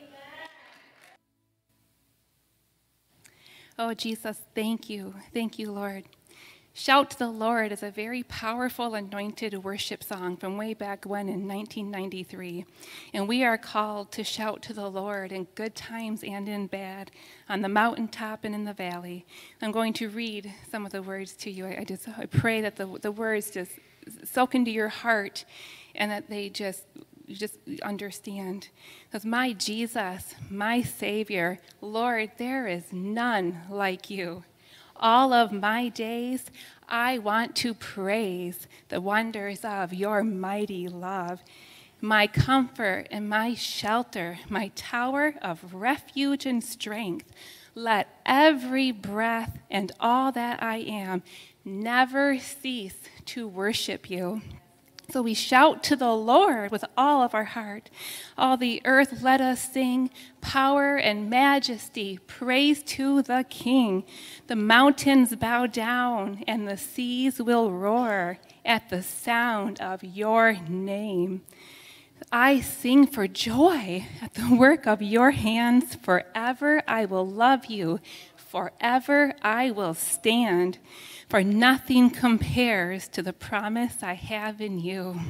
Oh, 3.76 3.94
Jesus, 3.94 4.40
thank 4.54 4.88
you. 4.88 5.12
Thank 5.34 5.58
you, 5.58 5.72
Lord. 5.72 6.04
Shout 6.72 7.10
to 7.10 7.18
the 7.18 7.28
Lord 7.28 7.72
is 7.72 7.82
a 7.82 7.90
very 7.90 8.22
powerful 8.22 8.94
anointed 8.94 9.64
worship 9.64 10.04
song 10.04 10.36
from 10.36 10.56
way 10.56 10.72
back 10.72 11.04
when 11.04 11.28
in 11.28 11.48
1993. 11.48 12.64
And 13.12 13.26
we 13.26 13.42
are 13.42 13.58
called 13.58 14.12
to 14.12 14.22
shout 14.22 14.62
to 14.62 14.72
the 14.72 14.88
Lord 14.88 15.32
in 15.32 15.48
good 15.56 15.74
times 15.74 16.22
and 16.22 16.48
in 16.48 16.68
bad, 16.68 17.10
on 17.48 17.62
the 17.62 17.68
mountaintop 17.68 18.44
and 18.44 18.54
in 18.54 18.66
the 18.66 18.72
valley. 18.72 19.26
I'm 19.60 19.72
going 19.72 19.94
to 19.94 20.08
read 20.08 20.54
some 20.70 20.86
of 20.86 20.92
the 20.92 21.02
words 21.02 21.32
to 21.38 21.50
you. 21.50 21.66
I, 21.66 21.82
just 21.82 22.08
I 22.08 22.26
pray 22.26 22.60
that 22.60 22.76
the, 22.76 22.86
the 23.00 23.10
words 23.10 23.50
just 23.50 23.72
soak 24.22 24.54
into 24.54 24.70
your 24.70 24.88
heart 24.88 25.44
and 25.96 26.10
that 26.12 26.30
they 26.30 26.48
just 26.48 26.84
just 27.28 27.58
understand. 27.82 28.68
Because 29.04 29.24
my 29.24 29.52
Jesus, 29.52 30.34
my 30.50 30.82
Savior, 30.82 31.58
Lord, 31.80 32.32
there 32.38 32.66
is 32.66 32.92
none 32.92 33.62
like 33.70 34.10
you 34.10 34.44
all 34.98 35.32
of 35.32 35.52
my 35.52 35.88
days, 35.88 36.46
I 36.88 37.18
want 37.18 37.54
to 37.56 37.74
praise 37.74 38.66
the 38.88 39.00
wonders 39.00 39.64
of 39.64 39.94
your 39.94 40.22
mighty 40.24 40.88
love. 40.88 41.40
My 42.00 42.26
comfort 42.26 43.08
and 43.10 43.28
my 43.28 43.54
shelter, 43.54 44.38
my 44.48 44.68
tower 44.74 45.34
of 45.42 45.74
refuge 45.74 46.46
and 46.46 46.62
strength. 46.62 47.30
Let 47.74 48.08
every 48.24 48.90
breath 48.90 49.58
and 49.70 49.92
all 50.00 50.32
that 50.32 50.62
I 50.62 50.78
am 50.78 51.22
never 51.64 52.38
cease 52.38 52.96
to 53.26 53.46
worship 53.46 54.10
you. 54.10 54.42
So 55.10 55.22
we 55.22 55.32
shout 55.32 55.82
to 55.84 55.96
the 55.96 56.12
Lord 56.12 56.70
with 56.70 56.84
all 56.94 57.22
of 57.22 57.34
our 57.34 57.44
heart. 57.44 57.88
All 58.36 58.58
the 58.58 58.82
earth 58.84 59.22
let 59.22 59.40
us 59.40 59.72
sing 59.72 60.10
power 60.42 60.96
and 60.96 61.30
majesty, 61.30 62.18
praise 62.26 62.82
to 62.82 63.22
the 63.22 63.46
King. 63.48 64.04
The 64.48 64.56
mountains 64.56 65.34
bow 65.34 65.64
down 65.64 66.44
and 66.46 66.68
the 66.68 66.76
seas 66.76 67.40
will 67.40 67.72
roar 67.72 68.38
at 68.66 68.90
the 68.90 69.02
sound 69.02 69.80
of 69.80 70.04
your 70.04 70.52
name. 70.68 71.40
I 72.30 72.60
sing 72.60 73.06
for 73.06 73.26
joy 73.26 74.06
at 74.20 74.34
the 74.34 74.54
work 74.54 74.86
of 74.86 75.00
your 75.00 75.30
hands. 75.30 75.94
Forever 75.94 76.82
I 76.86 77.06
will 77.06 77.26
love 77.26 77.64
you. 77.66 78.00
Forever 78.48 79.34
I 79.42 79.70
will 79.70 79.92
stand 79.92 80.78
for 81.28 81.44
nothing 81.44 82.08
compares 82.08 83.06
to 83.08 83.22
the 83.22 83.34
promise 83.34 84.02
I 84.02 84.14
have 84.14 84.62
in 84.62 84.78
you. 84.78 85.20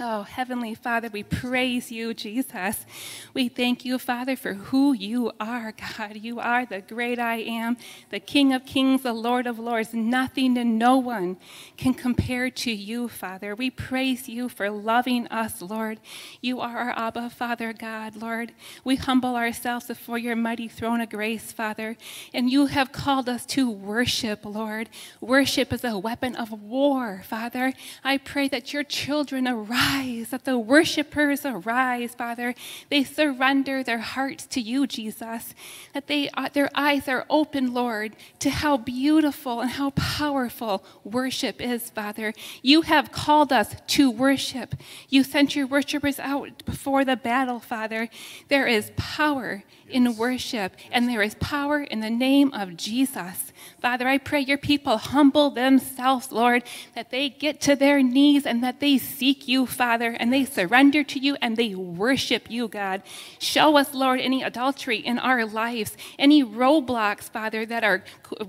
Oh, 0.00 0.22
Heavenly 0.24 0.74
Father, 0.74 1.08
we 1.08 1.22
praise 1.22 1.92
you, 1.92 2.14
Jesus. 2.14 2.84
We 3.32 3.48
thank 3.48 3.84
you, 3.84 3.96
Father, 4.00 4.34
for 4.34 4.54
who 4.54 4.92
you 4.92 5.30
are, 5.38 5.72
God. 5.72 6.16
You 6.16 6.40
are 6.40 6.66
the 6.66 6.80
great 6.80 7.20
I 7.20 7.36
am, 7.36 7.76
the 8.10 8.18
King 8.18 8.52
of 8.52 8.66
kings, 8.66 9.02
the 9.02 9.12
Lord 9.12 9.46
of 9.46 9.60
lords. 9.60 9.94
Nothing 9.94 10.58
and 10.58 10.80
no 10.80 10.96
one 10.96 11.36
can 11.76 11.94
compare 11.94 12.50
to 12.50 12.72
you, 12.72 13.08
Father. 13.08 13.54
We 13.54 13.70
praise 13.70 14.28
you 14.28 14.48
for 14.48 14.68
loving 14.68 15.28
us, 15.28 15.62
Lord. 15.62 16.00
You 16.40 16.58
are 16.58 16.76
our 16.76 16.98
Abba, 16.98 17.30
Father 17.30 17.72
God, 17.72 18.16
Lord. 18.16 18.50
We 18.82 18.96
humble 18.96 19.36
ourselves 19.36 19.86
before 19.86 20.18
your 20.18 20.34
mighty 20.34 20.66
throne 20.66 21.02
of 21.02 21.10
grace, 21.10 21.52
Father, 21.52 21.96
and 22.32 22.50
you 22.50 22.66
have 22.66 22.90
called 22.90 23.28
us 23.28 23.46
to 23.46 23.70
worship, 23.70 24.44
Lord. 24.44 24.90
Worship 25.20 25.72
is 25.72 25.84
a 25.84 25.96
weapon 25.96 26.34
of 26.34 26.50
war, 26.50 27.22
Father. 27.24 27.74
I 28.02 28.18
pray 28.18 28.48
that 28.48 28.72
your 28.72 28.82
children 28.82 29.46
arise 29.46 29.83
arise, 29.84 30.30
that 30.30 30.44
the 30.44 30.58
worshipers 30.58 31.44
arise, 31.44 32.14
Father. 32.14 32.54
They 32.90 33.04
surrender 33.04 33.82
their 33.82 33.98
hearts 33.98 34.46
to 34.46 34.60
you, 34.60 34.86
Jesus, 34.86 35.54
that 35.92 36.06
they, 36.06 36.28
uh, 36.30 36.48
their 36.52 36.70
eyes 36.74 37.08
are 37.08 37.26
open, 37.30 37.72
Lord, 37.72 38.16
to 38.40 38.50
how 38.50 38.76
beautiful 38.76 39.60
and 39.60 39.70
how 39.70 39.90
powerful 39.90 40.84
worship 41.04 41.60
is, 41.60 41.90
Father. 41.90 42.32
You 42.62 42.82
have 42.82 43.12
called 43.12 43.52
us 43.52 43.74
to 43.88 44.10
worship. 44.10 44.74
You 45.08 45.24
sent 45.24 45.56
your 45.56 45.66
worshipers 45.66 46.18
out 46.18 46.64
before 46.64 47.04
the 47.04 47.16
battle, 47.16 47.60
Father. 47.60 48.08
There 48.48 48.66
is 48.66 48.92
power 48.96 49.64
in 49.88 50.16
worship, 50.16 50.72
and 50.90 51.08
there 51.08 51.22
is 51.22 51.34
power 51.36 51.80
in 51.80 52.00
the 52.00 52.10
name 52.10 52.52
of 52.52 52.76
Jesus. 52.76 53.52
Father, 53.80 54.08
I 54.08 54.18
pray 54.18 54.40
your 54.40 54.58
people 54.58 54.98
humble 54.98 55.50
themselves, 55.50 56.32
Lord, 56.32 56.64
that 56.94 57.10
they 57.10 57.28
get 57.28 57.60
to 57.62 57.76
their 57.76 58.02
knees 58.02 58.46
and 58.46 58.62
that 58.62 58.80
they 58.80 58.98
seek 58.98 59.46
you, 59.46 59.66
Father, 59.66 60.10
and 60.18 60.32
they 60.32 60.44
surrender 60.44 61.04
to 61.04 61.18
you 61.18 61.36
and 61.40 61.56
they 61.56 61.74
worship 61.74 62.50
you, 62.50 62.68
God. 62.68 63.02
Show 63.38 63.76
us, 63.76 63.94
Lord, 63.94 64.20
any 64.20 64.42
adultery 64.42 64.98
in 64.98 65.18
our 65.18 65.44
lives, 65.44 65.96
any 66.18 66.42
roadblocks, 66.42 67.24
Father, 67.30 67.66
that 67.66 67.84
are 67.84 68.04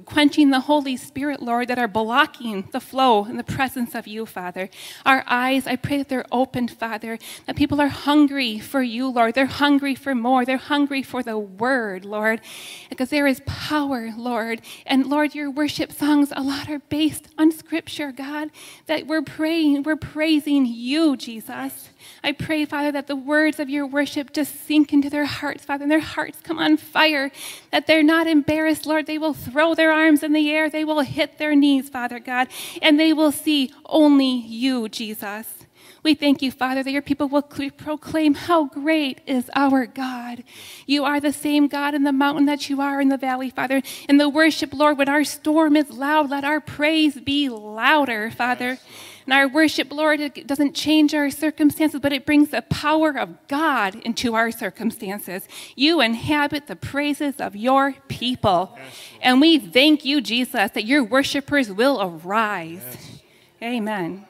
quenching 0.05 0.49
the 0.49 0.61
Holy 0.61 0.97
Spirit, 0.97 1.41
Lord, 1.41 1.67
that 1.67 1.79
are 1.79 1.87
blocking 1.87 2.69
the 2.71 2.79
flow 2.79 3.25
and 3.25 3.37
the 3.37 3.43
presence 3.43 3.93
of 3.93 4.07
you, 4.07 4.25
Father. 4.25 4.69
Our 5.05 5.23
eyes, 5.27 5.67
I 5.67 5.75
pray 5.75 5.97
that 5.97 6.09
they're 6.09 6.25
opened, 6.31 6.71
Father, 6.71 7.19
that 7.45 7.55
people 7.55 7.81
are 7.81 7.87
hungry 7.87 8.59
for 8.59 8.81
you, 8.81 9.07
Lord. 9.09 9.35
They're 9.35 9.45
hungry 9.45 9.95
for 9.95 10.15
more. 10.15 10.45
They're 10.45 10.57
hungry 10.57 11.03
for 11.03 11.23
the 11.23 11.34
word, 11.39 12.05
Lord, 12.05 12.41
because 12.89 13.09
there 13.09 13.27
is 13.27 13.41
power, 13.45 14.11
Lord. 14.15 14.61
And 14.85 15.07
Lord, 15.07 15.35
your 15.35 15.49
worship 15.49 15.91
songs, 15.91 16.31
a 16.35 16.41
lot 16.41 16.69
are 16.69 16.79
based 16.79 17.27
on 17.37 17.51
scripture, 17.51 18.11
God, 18.11 18.49
that 18.87 19.07
we're 19.07 19.21
praying, 19.21 19.83
we're 19.83 19.95
praising 19.95 20.65
you, 20.65 21.17
Jesus. 21.17 21.89
I 22.23 22.31
pray, 22.31 22.65
Father, 22.65 22.91
that 22.91 23.07
the 23.07 23.15
words 23.15 23.59
of 23.59 23.69
your 23.69 23.85
worship 23.85 24.33
just 24.33 24.65
sink 24.65 24.93
into 24.93 25.09
their 25.09 25.25
hearts, 25.25 25.65
Father, 25.65 25.83
and 25.83 25.91
their 25.91 25.99
hearts 25.99 26.39
come 26.41 26.59
on 26.59 26.77
fire, 26.77 27.31
that 27.71 27.87
they're 27.87 28.03
not 28.03 28.27
embarrassed, 28.27 28.85
Lord. 28.85 29.05
They 29.05 29.17
will 29.17 29.33
throw 29.33 29.75
their 29.75 29.91
arms 29.91 30.23
in 30.23 30.33
the 30.33 30.51
air, 30.51 30.69
they 30.69 30.85
will 30.85 31.01
hit 31.01 31.37
their 31.37 31.55
knees, 31.55 31.89
Father 31.89 32.19
God, 32.19 32.47
and 32.81 32.99
they 32.99 33.13
will 33.13 33.31
see 33.31 33.71
only 33.85 34.31
you, 34.31 34.89
Jesus. 34.89 35.64
We 36.05 36.13
thank 36.13 36.43
you, 36.43 36.51
Father, 36.51 36.83
that 36.83 36.91
your 36.91 37.01
people 37.01 37.27
will 37.27 37.41
proclaim 37.41 38.35
how 38.35 38.65
great 38.65 39.21
is 39.25 39.49
our 39.55 39.87
God. 39.87 40.43
You 40.85 41.03
are 41.03 41.19
the 41.19 41.33
same 41.33 41.67
God 41.67 41.95
in 41.95 42.03
the 42.03 42.11
mountain 42.11 42.45
that 42.45 42.69
you 42.69 42.79
are 42.79 43.01
in 43.01 43.09
the 43.09 43.17
valley, 43.17 43.49
Father. 43.49 43.81
In 44.07 44.17
the 44.17 44.29
worship, 44.29 44.71
Lord, 44.71 44.99
when 44.99 45.09
our 45.09 45.23
storm 45.23 45.75
is 45.75 45.89
loud, 45.89 46.29
let 46.29 46.43
our 46.43 46.61
praise 46.61 47.15
be 47.19 47.49
louder, 47.49 48.29
Father. 48.29 48.77
And 49.25 49.33
our 49.33 49.47
worship, 49.47 49.91
Lord, 49.91 50.19
it 50.19 50.45
doesn't 50.45 50.75
change 50.75 51.15
our 51.15 51.31
circumstances, 51.31 51.99
but 51.99 52.13
it 52.13 52.23
brings 52.23 52.49
the 52.49 52.61
power 52.61 53.17
of 53.17 53.47
God 53.47 53.95
into 53.95 54.35
our 54.35 54.51
circumstances. 54.51 55.47
You 55.75 56.01
inhabit 56.01 56.67
the 56.67 56.75
praises 56.75 57.37
of 57.39 57.55
your 57.55 57.93
people. 58.09 58.77
And 59.23 59.41
we 59.41 59.57
thank 59.57 60.05
you, 60.05 60.21
Jesus, 60.21 60.69
that 60.69 60.85
your 60.85 61.03
worshipers 61.03 61.71
will 61.71 61.99
arise. 61.99 62.83
Yes. 62.83 63.21
Amen. 63.63 64.27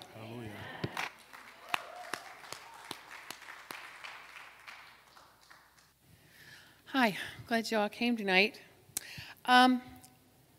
Hi, 6.98 7.18
glad 7.48 7.70
you 7.70 7.78
all 7.78 7.90
came 7.90 8.16
tonight. 8.16 8.62
Um, 9.44 9.82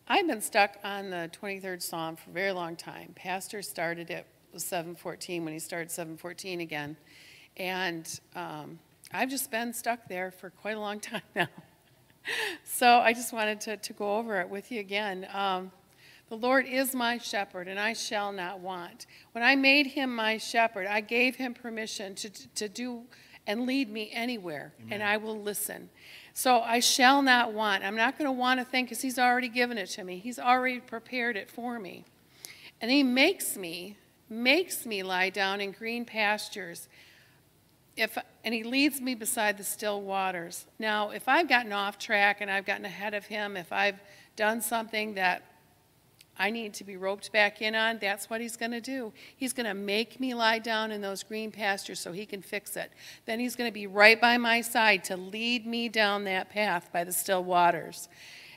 I've 0.06 0.26
been 0.26 0.42
stuck 0.42 0.76
on 0.84 1.08
the 1.08 1.30
23rd 1.32 1.80
Psalm 1.80 2.16
for 2.16 2.28
a 2.28 2.32
very 2.34 2.52
long 2.52 2.76
time. 2.76 3.14
Pastor 3.16 3.62
started 3.62 4.10
it 4.10 4.26
with 4.52 4.60
714 4.60 5.44
when 5.44 5.54
he 5.54 5.58
started 5.58 5.90
714 5.90 6.60
again. 6.60 6.98
And 7.56 8.20
um, 8.34 8.78
I've 9.14 9.30
just 9.30 9.50
been 9.50 9.72
stuck 9.72 10.08
there 10.10 10.30
for 10.30 10.50
quite 10.50 10.76
a 10.76 10.80
long 10.80 11.00
time 11.00 11.22
now. 11.34 11.48
so 12.64 12.86
I 12.86 13.14
just 13.14 13.32
wanted 13.32 13.58
to, 13.62 13.78
to 13.78 13.92
go 13.94 14.18
over 14.18 14.38
it 14.38 14.50
with 14.50 14.70
you 14.70 14.80
again. 14.80 15.26
Um, 15.32 15.72
the 16.28 16.36
Lord 16.36 16.66
is 16.66 16.94
my 16.94 17.16
shepherd, 17.16 17.66
and 17.66 17.80
I 17.80 17.94
shall 17.94 18.30
not 18.30 18.60
want. 18.60 19.06
When 19.32 19.42
I 19.42 19.56
made 19.56 19.86
him 19.86 20.14
my 20.14 20.36
shepherd, 20.36 20.86
I 20.86 21.00
gave 21.00 21.36
him 21.36 21.54
permission 21.54 22.14
to, 22.16 22.28
to 22.56 22.68
do 22.68 23.04
and 23.46 23.66
lead 23.66 23.90
me 23.90 24.10
anywhere, 24.12 24.74
Amen. 24.80 24.92
and 24.94 25.02
I 25.02 25.16
will 25.16 25.40
listen. 25.40 25.88
So 26.38 26.60
I 26.60 26.80
shall 26.80 27.22
not 27.22 27.54
want. 27.54 27.82
I'm 27.82 27.96
not 27.96 28.18
going 28.18 28.28
to 28.28 28.32
want 28.32 28.60
a 28.60 28.64
thing 28.66 28.84
because 28.84 29.00
he's 29.00 29.18
already 29.18 29.48
given 29.48 29.78
it 29.78 29.86
to 29.86 30.04
me. 30.04 30.18
He's 30.18 30.38
already 30.38 30.80
prepared 30.80 31.34
it 31.34 31.50
for 31.50 31.78
me. 31.78 32.04
And 32.78 32.90
he 32.90 33.02
makes 33.02 33.56
me, 33.56 33.96
makes 34.28 34.84
me 34.84 35.02
lie 35.02 35.30
down 35.30 35.62
in 35.62 35.72
green 35.72 36.04
pastures. 36.04 36.88
If, 37.96 38.18
and 38.44 38.52
he 38.52 38.64
leads 38.64 39.00
me 39.00 39.14
beside 39.14 39.56
the 39.56 39.64
still 39.64 40.02
waters. 40.02 40.66
Now, 40.78 41.08
if 41.08 41.26
I've 41.26 41.48
gotten 41.48 41.72
off 41.72 41.98
track 41.98 42.42
and 42.42 42.50
I've 42.50 42.66
gotten 42.66 42.84
ahead 42.84 43.14
of 43.14 43.24
him, 43.24 43.56
if 43.56 43.72
I've 43.72 43.98
done 44.36 44.60
something 44.60 45.14
that 45.14 45.42
I 46.38 46.50
need 46.50 46.74
to 46.74 46.84
be 46.84 46.96
roped 46.96 47.32
back 47.32 47.62
in 47.62 47.74
on, 47.74 47.98
that's 47.98 48.28
what 48.28 48.40
he's 48.40 48.56
going 48.56 48.72
to 48.72 48.80
do. 48.80 49.12
He's 49.36 49.52
going 49.52 49.66
to 49.66 49.74
make 49.74 50.20
me 50.20 50.34
lie 50.34 50.58
down 50.58 50.90
in 50.92 51.00
those 51.00 51.22
green 51.22 51.50
pastures 51.50 51.98
so 52.00 52.12
he 52.12 52.26
can 52.26 52.42
fix 52.42 52.76
it. 52.76 52.92
Then 53.24 53.40
he's 53.40 53.56
going 53.56 53.68
to 53.68 53.74
be 53.74 53.86
right 53.86 54.20
by 54.20 54.36
my 54.36 54.60
side 54.60 55.04
to 55.04 55.16
lead 55.16 55.66
me 55.66 55.88
down 55.88 56.24
that 56.24 56.50
path 56.50 56.90
by 56.92 57.04
the 57.04 57.12
still 57.12 57.42
waters. 57.42 58.08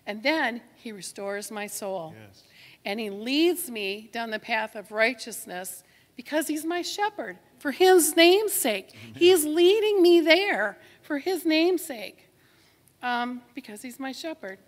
And 0.05 0.23
then 0.23 0.61
he 0.75 0.91
restores 0.91 1.51
my 1.51 1.67
soul. 1.67 2.15
Yes. 2.19 2.43
And 2.85 2.99
he 2.99 3.09
leads 3.09 3.69
me 3.69 4.09
down 4.11 4.31
the 4.31 4.39
path 4.39 4.75
of 4.75 4.91
righteousness 4.91 5.83
because 6.15 6.47
he's 6.47 6.65
my 6.65 6.81
shepherd 6.81 7.37
for 7.59 7.71
his 7.71 8.15
name's 8.15 8.53
sake. 8.53 8.93
He's 9.15 9.45
leading 9.45 10.01
me 10.01 10.21
there 10.21 10.77
for 11.01 11.17
his 11.17 11.45
name's 11.45 11.83
sake 11.83 12.29
um, 13.01 13.41
because 13.53 13.81
he's 13.81 13.99
my 13.99 14.11
shepherd. 14.11 14.59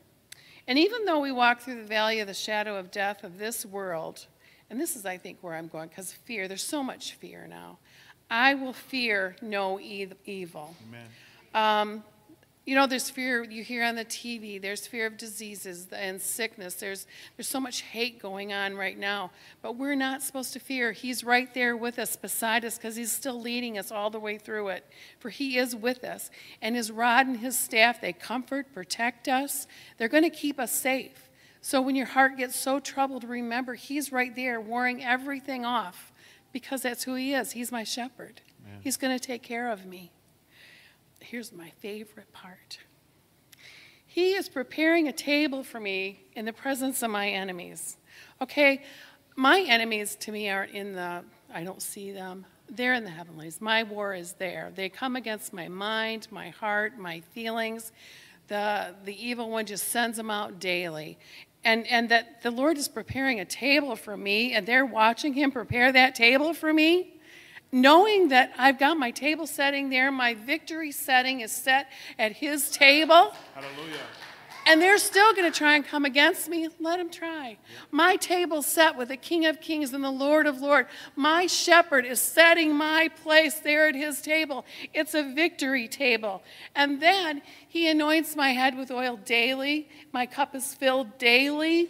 And 0.67 0.77
even 0.77 1.05
though 1.05 1.19
we 1.19 1.31
walk 1.31 1.61
through 1.61 1.75
the 1.75 1.87
valley 1.87 2.19
of 2.19 2.27
the 2.27 2.33
shadow 2.33 2.77
of 2.77 2.91
death 2.91 3.23
of 3.23 3.37
this 3.37 3.65
world, 3.65 4.27
and 4.69 4.79
this 4.79 4.95
is, 4.95 5.05
I 5.05 5.17
think, 5.17 5.39
where 5.41 5.55
I'm 5.55 5.67
going, 5.67 5.89
because 5.89 6.13
fear, 6.13 6.47
there's 6.47 6.63
so 6.63 6.81
much 6.81 7.13
fear 7.13 7.47
now. 7.47 7.79
I 8.29 8.53
will 8.53 8.73
fear 8.73 9.35
no 9.41 9.79
evil. 9.79 10.75
Amen. 10.87 11.07
Um, 11.53 12.03
you 12.63 12.75
know, 12.75 12.85
there's 12.85 13.09
fear 13.09 13.43
you 13.43 13.63
hear 13.63 13.83
on 13.83 13.95
the 13.95 14.05
TV. 14.05 14.61
There's 14.61 14.85
fear 14.85 15.07
of 15.07 15.17
diseases 15.17 15.87
and 15.91 16.21
sickness. 16.21 16.75
There's, 16.75 17.07
there's 17.35 17.47
so 17.47 17.59
much 17.59 17.81
hate 17.81 18.21
going 18.21 18.53
on 18.53 18.75
right 18.75 18.97
now. 18.97 19.31
But 19.63 19.77
we're 19.77 19.95
not 19.95 20.21
supposed 20.21 20.53
to 20.53 20.59
fear. 20.59 20.91
He's 20.91 21.23
right 21.23 21.51
there 21.55 21.75
with 21.75 21.97
us, 21.97 22.15
beside 22.15 22.63
us, 22.63 22.77
because 22.77 22.95
He's 22.95 23.11
still 23.11 23.41
leading 23.41 23.79
us 23.79 23.91
all 23.91 24.11
the 24.11 24.19
way 24.19 24.37
through 24.37 24.69
it. 24.69 24.85
For 25.19 25.29
He 25.29 25.57
is 25.57 25.75
with 25.75 26.03
us. 26.03 26.29
And 26.61 26.75
His 26.75 26.91
rod 26.91 27.25
and 27.25 27.37
His 27.37 27.57
staff, 27.57 27.99
they 27.99 28.13
comfort, 28.13 28.71
protect 28.75 29.27
us. 29.27 29.65
They're 29.97 30.07
going 30.07 30.23
to 30.23 30.29
keep 30.29 30.59
us 30.59 30.71
safe. 30.71 31.29
So 31.61 31.81
when 31.81 31.95
your 31.95 32.07
heart 32.07 32.37
gets 32.37 32.55
so 32.55 32.79
troubled, 32.79 33.23
remember 33.23 33.73
He's 33.73 34.11
right 34.11 34.35
there, 34.35 34.61
warring 34.61 35.03
everything 35.03 35.65
off, 35.65 36.11
because 36.51 36.83
that's 36.83 37.05
who 37.05 37.15
He 37.15 37.33
is. 37.33 37.53
He's 37.53 37.71
my 37.71 37.83
shepherd. 37.83 38.41
He's 38.81 38.97
going 38.97 39.17
to 39.17 39.23
take 39.23 39.41
care 39.41 39.69
of 39.69 39.85
me 39.85 40.11
here's 41.23 41.51
my 41.51 41.69
favorite 41.79 42.31
part. 42.33 42.79
He 44.05 44.33
is 44.33 44.49
preparing 44.49 45.07
a 45.07 45.13
table 45.13 45.63
for 45.63 45.79
me 45.79 46.23
in 46.35 46.45
the 46.45 46.51
presence 46.51 47.01
of 47.01 47.11
my 47.11 47.29
enemies. 47.29 47.97
Okay, 48.41 48.83
my 49.35 49.61
enemies 49.61 50.15
to 50.17 50.31
me 50.31 50.49
are 50.49 50.65
in 50.65 50.93
the, 50.93 51.23
I 51.53 51.63
don't 51.63 51.81
see 51.81 52.11
them. 52.11 52.45
They're 52.69 52.93
in 52.93 53.05
the 53.05 53.09
heavenlies. 53.09 53.61
My 53.61 53.83
war 53.83 54.13
is 54.13 54.33
there. 54.33 54.71
They 54.75 54.89
come 54.89 55.15
against 55.15 55.53
my 55.53 55.67
mind, 55.67 56.27
my 56.29 56.49
heart, 56.49 56.97
my 56.97 57.21
feelings. 57.21 57.91
The, 58.47 58.95
the 59.05 59.25
evil 59.25 59.49
one 59.49 59.65
just 59.65 59.87
sends 59.87 60.17
them 60.17 60.29
out 60.29 60.59
daily. 60.59 61.17
And, 61.63 61.87
and 61.87 62.09
that 62.09 62.41
the 62.41 62.51
Lord 62.51 62.77
is 62.77 62.87
preparing 62.87 63.39
a 63.39 63.45
table 63.45 63.95
for 63.95 64.17
me, 64.17 64.53
and 64.53 64.67
they're 64.67 64.85
watching 64.85 65.33
Him 65.33 65.51
prepare 65.51 65.91
that 65.91 66.15
table 66.15 66.53
for 66.53 66.73
me 66.73 67.20
knowing 67.71 68.29
that 68.29 68.51
I've 68.57 68.79
got 68.79 68.97
my 68.97 69.11
table 69.11 69.47
setting 69.47 69.89
there, 69.89 70.11
my 70.11 70.33
victory 70.33 70.91
setting 70.91 71.41
is 71.41 71.51
set 71.51 71.89
at 72.17 72.33
his 72.33 72.69
table. 72.71 73.33
Hallelujah. 73.53 73.99
And 74.67 74.79
they're 74.79 74.99
still 74.99 75.33
going 75.33 75.51
to 75.51 75.57
try 75.57 75.75
and 75.75 75.85
come 75.85 76.05
against 76.05 76.47
me. 76.47 76.69
Let 76.79 76.97
them 76.97 77.09
try. 77.09 77.57
My 77.89 78.15
table's 78.15 78.67
set 78.67 78.95
with 78.95 79.07
the 79.07 79.17
King 79.17 79.45
of 79.47 79.59
Kings 79.59 79.91
and 79.91 80.03
the 80.03 80.11
Lord 80.11 80.45
of 80.45 80.61
Lords. 80.61 80.87
My 81.15 81.47
shepherd 81.47 82.05
is 82.05 82.21
setting 82.21 82.75
my 82.75 83.09
place 83.23 83.55
there 83.55 83.87
at 83.87 83.95
his 83.95 84.21
table. 84.21 84.63
It's 84.93 85.15
a 85.15 85.23
victory 85.33 85.87
table. 85.87 86.43
And 86.75 87.01
then 87.01 87.41
he 87.67 87.89
anoints 87.89 88.35
my 88.35 88.49
head 88.49 88.77
with 88.77 88.91
oil 88.91 89.17
daily. 89.25 89.89
My 90.13 90.27
cup 90.27 90.53
is 90.53 90.75
filled 90.75 91.17
daily. 91.17 91.89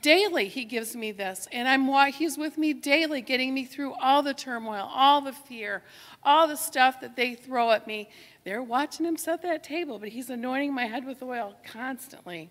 Daily, 0.00 0.48
he 0.48 0.64
gives 0.64 0.96
me 0.96 1.12
this, 1.12 1.46
and 1.52 1.68
I'm 1.68 1.86
why 1.86 2.10
he's 2.10 2.38
with 2.38 2.56
me 2.56 2.72
daily, 2.72 3.20
getting 3.20 3.52
me 3.52 3.64
through 3.64 3.92
all 3.94 4.22
the 4.22 4.32
turmoil, 4.32 4.88
all 4.90 5.20
the 5.20 5.32
fear, 5.32 5.82
all 6.22 6.48
the 6.48 6.56
stuff 6.56 7.00
that 7.02 7.14
they 7.14 7.34
throw 7.34 7.72
at 7.72 7.86
me. 7.86 8.08
They're 8.44 8.62
watching 8.62 9.04
him 9.04 9.18
set 9.18 9.42
that 9.42 9.62
table, 9.62 9.98
but 9.98 10.08
he's 10.08 10.30
anointing 10.30 10.72
my 10.74 10.86
head 10.86 11.04
with 11.04 11.22
oil 11.22 11.56
constantly. 11.64 12.50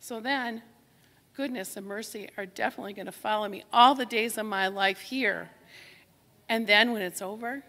So 0.00 0.20
then, 0.20 0.62
goodness 1.34 1.76
and 1.78 1.86
mercy 1.86 2.28
are 2.36 2.44
definitely 2.44 2.92
going 2.92 3.06
to 3.06 3.12
follow 3.12 3.48
me 3.48 3.64
all 3.72 3.94
the 3.94 4.04
days 4.04 4.36
of 4.36 4.44
my 4.44 4.68
life 4.68 5.00
here. 5.00 5.50
And 6.48 6.66
then 6.66 6.92
when 6.92 7.00
it's 7.00 7.22
over, 7.22 7.62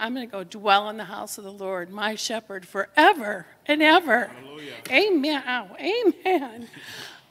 I'm 0.00 0.14
going 0.14 0.26
to 0.26 0.32
go 0.32 0.42
dwell 0.42 0.88
in 0.90 0.96
the 0.96 1.04
house 1.04 1.38
of 1.38 1.44
the 1.44 1.52
Lord, 1.52 1.90
my 1.90 2.16
shepherd, 2.16 2.66
forever 2.66 3.46
and 3.66 3.82
ever. 3.82 4.26
Hallelujah. 4.26 4.72
Amen. 4.90 5.42
Oh, 5.46 5.76
amen. 5.78 6.68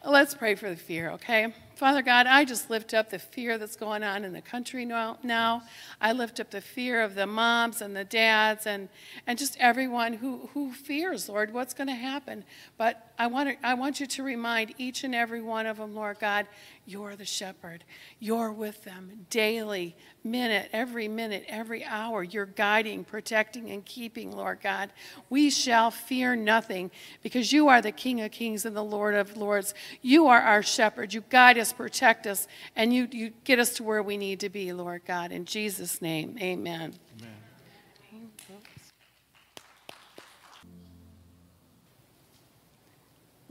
Let's 0.05 0.35
pray 0.35 0.55
for 0.55 0.69
the 0.69 0.75
fear, 0.75 1.09
okay? 1.11 1.53
Father 1.75 2.01
God, 2.01 2.27
I 2.27 2.45
just 2.45 2.69
lift 2.69 2.93
up 2.93 3.09
the 3.09 3.19
fear 3.19 3.57
that's 3.57 3.75
going 3.75 4.03
on 4.03 4.23
in 4.23 4.31
the 4.31 4.41
country 4.41 4.85
now. 4.85 5.17
now. 5.21 5.63
I 5.99 6.13
lift 6.13 6.39
up 6.39 6.49
the 6.49 6.61
fear 6.61 7.01
of 7.01 7.13
the 7.13 7.27
moms 7.27 7.81
and 7.81 7.95
the 7.95 8.03
dads 8.03 8.65
and, 8.67 8.89
and 9.25 9.37
just 9.37 9.57
everyone 9.59 10.13
who, 10.13 10.49
who 10.53 10.71
fears, 10.71 11.27
Lord, 11.27 11.53
what's 11.53 11.73
going 11.73 11.87
to 11.87 11.95
happen. 11.95 12.45
But 12.77 13.11
I 13.19 13.27
want, 13.27 13.49
to, 13.49 13.67
I 13.67 13.73
want 13.73 13.99
you 13.99 14.05
to 14.05 14.23
remind 14.23 14.75
each 14.77 15.03
and 15.03 15.13
every 15.13 15.41
one 15.41 15.65
of 15.65 15.77
them, 15.77 15.93
Lord 15.93 16.19
God, 16.19 16.47
you're 16.87 17.17
the 17.17 17.25
shepherd. 17.25 17.83
You're 18.17 18.51
with 18.53 18.85
them 18.85 19.25
daily, 19.29 19.97
minute, 20.23 20.69
every 20.71 21.09
minute, 21.09 21.43
every 21.49 21.83
hour. 21.83 22.23
You're 22.23 22.45
guiding, 22.45 23.03
protecting, 23.03 23.69
and 23.71 23.83
keeping, 23.83 24.31
Lord 24.31 24.61
God. 24.61 24.91
We 25.29 25.49
shall 25.49 25.91
fear 25.91 26.33
nothing 26.33 26.89
because 27.21 27.51
you 27.51 27.67
are 27.67 27.81
the 27.81 27.91
King 27.91 28.21
of 28.21 28.31
kings 28.31 28.65
and 28.65 28.73
the 28.73 28.83
Lord 28.83 29.15
of 29.15 29.35
lords. 29.35 29.73
You 30.01 30.27
are 30.27 30.39
our 30.39 30.63
shepherd. 30.63 31.13
You 31.13 31.25
guide 31.29 31.57
us, 31.57 31.73
protect 31.73 32.25
us, 32.25 32.47
and 32.73 32.93
you, 32.93 33.09
you 33.11 33.33
get 33.43 33.59
us 33.59 33.73
to 33.75 33.83
where 33.83 34.01
we 34.01 34.15
need 34.15 34.39
to 34.39 34.49
be, 34.49 34.71
Lord 34.71 35.01
God. 35.05 35.33
In 35.33 35.43
Jesus' 35.43 36.01
name, 36.01 36.37
amen. 36.39 36.95
amen. 37.19 37.36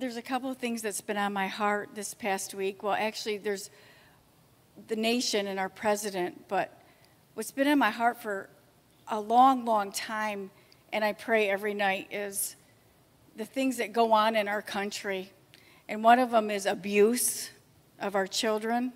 There's 0.07 0.17
a 0.17 0.23
couple 0.23 0.49
of 0.49 0.59
things 0.59 0.83
that's 0.83 1.01
been 1.01 1.17
on 1.17 1.33
my 1.33 1.49
heart 1.49 1.89
this 1.97 2.15
past 2.15 2.55
week. 2.55 2.85
Well, 2.85 2.93
actually, 2.93 3.39
there's 3.39 3.71
the 4.87 4.95
nation 4.95 5.49
and 5.49 5.59
our 5.59 5.69
president, 5.69 6.45
but 6.47 6.81
what's 7.35 7.51
been 7.51 7.67
in 7.67 7.77
my 7.77 7.91
heart 7.91 8.23
for 8.23 8.49
a 9.09 9.19
long, 9.19 9.65
long 9.65 9.91
time, 9.91 10.53
and 10.93 11.05
I 11.05 11.13
pray 11.13 11.51
every 11.51 11.75
night, 11.75 12.07
is 12.13 12.55
the 13.35 13.45
things 13.45 13.79
that 13.79 13.93
go 13.93 14.13
on 14.13 14.37
in 14.37 14.47
our 14.47 14.63
country. 14.63 15.33
And 15.89 16.05
one 16.05 16.21
of 16.21 16.31
them 16.31 16.53
is 16.53 16.67
abuse 16.67 17.51
of 17.99 18.15
our 18.15 18.29
children 18.29 18.93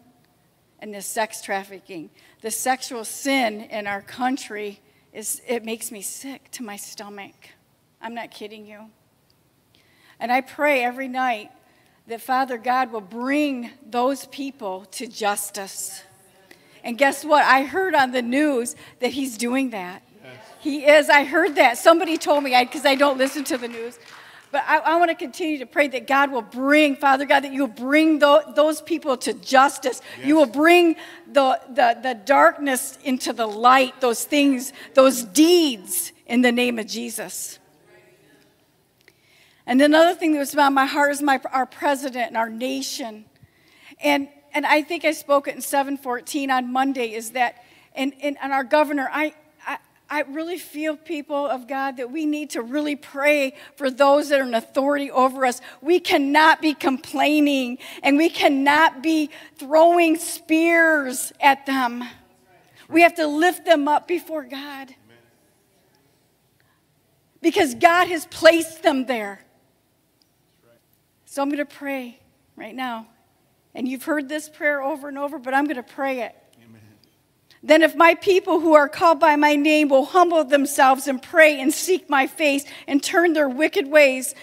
and 0.79 0.95
the 0.95 1.03
sex 1.03 1.43
trafficking. 1.43 2.11
The 2.41 2.53
sexual 2.53 3.05
sin 3.05 3.63
in 3.63 3.89
our 3.89 4.01
country 4.01 4.79
is 5.13 5.43
it 5.45 5.65
makes 5.65 5.91
me 5.91 6.03
sick 6.03 6.53
to 6.53 6.63
my 6.63 6.77
stomach. 6.77 7.35
I'm 8.01 8.15
not 8.15 8.31
kidding 8.31 8.65
you. 8.65 8.91
And 10.21 10.31
I 10.31 10.43
pray 10.43 10.85
every 10.85 11.09
night 11.09 11.51
that 12.07 12.21
Father 12.21 12.59
God 12.59 12.93
will 12.93 13.01
bring 13.01 13.71
those 13.89 14.27
people 14.27 14.85
to 14.93 15.07
justice. 15.07 16.03
And 16.85 16.99
guess 16.99 17.25
what? 17.25 17.45
I 17.45 17.63
heard 17.63 17.95
on 17.95 18.13
the 18.13 18.23
news 18.23 18.77
that 19.01 19.13
he's 19.13 19.39
doing 19.39 19.71
that. 19.71 20.03
Yes. 20.23 20.37
He 20.61 20.85
is. 20.85 21.09
I 21.09 21.25
heard 21.25 21.55
that. 21.57 21.79
Somebody 21.79 22.19
told 22.19 22.45
me, 22.45 22.59
because 22.59 22.85
I, 22.85 22.91
I, 22.91 22.95
don't 22.97 23.17
listen 23.17 23.45
to 23.45 23.59
the 23.59 23.69
news. 23.69 23.99
But 24.51 24.65
I, 24.67 24.79
I 24.79 24.97
want 24.97 25.11
to 25.11 25.15
continue 25.15 25.59
to 25.59 25.67
pray 25.67 25.89
that 25.89 26.07
God 26.07 26.33
will 26.33 26.43
bring, 26.43 26.97
Father 26.97 27.25
God, 27.25 27.45
that 27.45 27.53
you 27.53 27.61
will 27.61 27.69
bring 27.69 28.19
the, 28.19 28.45
those 28.57 28.83
people 28.83 29.17
to 29.19 29.33
justice. 29.33 30.03
Yes. 30.19 30.27
You 30.27 30.37
will 30.37 30.47
bring 30.47 30.97
the, 31.33 31.61
the, 31.69 31.99
the 32.03 32.15
darkness 32.15 32.99
into 33.05 33.33
the 33.33 33.47
light, 33.47 34.01
those 34.01 34.25
things, 34.25 34.73
those 34.95 35.23
deeds 35.23 36.13
in 36.27 36.43
the 36.43 36.53
name 36.53 36.79
of 36.79 36.87
Jesus. 36.87 37.60
And 39.71 39.81
another 39.81 40.17
thing 40.17 40.33
that 40.33 40.41
was 40.41 40.53
about 40.53 40.73
my 40.73 40.85
heart 40.85 41.13
is 41.13 41.23
my, 41.23 41.41
our 41.53 41.65
president 41.65 42.27
and 42.27 42.37
our 42.37 42.51
nation. 42.51 43.25
And, 44.01 44.29
and 44.53 44.67
I 44.67 44.83
think 44.83 45.05
I 45.05 45.13
spoke 45.13 45.47
it 45.47 45.55
in 45.55 45.61
714 45.61 46.51
on 46.51 46.73
Monday 46.73 47.15
is 47.15 47.31
that, 47.31 47.65
and, 47.95 48.13
and, 48.21 48.37
and 48.43 48.53
our 48.53 48.65
governor, 48.65 49.09
I, 49.13 49.33
I, 49.65 49.79
I 50.11 50.23
really 50.23 50.59
feel, 50.59 50.97
people 50.97 51.47
of 51.47 51.69
God, 51.69 51.99
that 51.99 52.11
we 52.11 52.27
need 52.27 52.51
to 52.51 52.63
really 52.63 52.97
pray 52.97 53.55
for 53.77 53.93
those 53.93 54.31
that 54.31 54.41
are 54.41 54.43
in 54.45 54.55
authority 54.55 55.09
over 55.09 55.47
us. 55.47 55.61
We 55.81 56.01
cannot 56.01 56.61
be 56.61 56.75
complaining 56.75 57.79
and 58.03 58.17
we 58.17 58.29
cannot 58.29 59.05
be 59.05 59.31
throwing 59.55 60.17
spears 60.17 61.33
at 61.41 61.65
them. 61.67 62.03
We 62.89 63.03
have 63.03 63.15
to 63.15 63.29
lift 63.29 63.67
them 63.67 63.87
up 63.87 64.09
before 64.09 64.43
God 64.43 64.97
because 67.41 67.77
God 67.77 68.09
has 68.09 68.27
placed 68.27 68.83
them 68.83 69.07
there. 69.07 69.45
So 71.31 71.41
I'm 71.43 71.49
going 71.49 71.59
to 71.59 71.65
pray 71.65 72.19
right 72.57 72.75
now. 72.75 73.07
And 73.73 73.87
you've 73.87 74.03
heard 74.03 74.29
this 74.29 74.49
prayer 74.49 74.83
over 74.83 75.07
and 75.07 75.17
over, 75.17 75.39
but 75.39 75.55
I'm 75.55 75.63
going 75.63 75.77
to 75.77 75.83
pray 75.85 76.23
it. 76.23 76.35
Amen. 76.61 76.81
Then, 77.63 77.83
if 77.83 77.95
my 77.95 78.17
people 78.17 78.59
who 78.59 78.75
are 78.75 78.89
called 78.89 79.21
by 79.21 79.37
my 79.37 79.55
name 79.55 79.91
will 79.91 80.07
humble 80.07 80.43
themselves 80.43 81.07
and 81.07 81.23
pray 81.23 81.61
and 81.61 81.73
seek 81.73 82.11
my 82.11 82.27
face 82.27 82.65
and 82.89 83.01
turn 83.01 83.33
their 83.33 83.49
wicked 83.49 83.87
ways, 83.87 84.35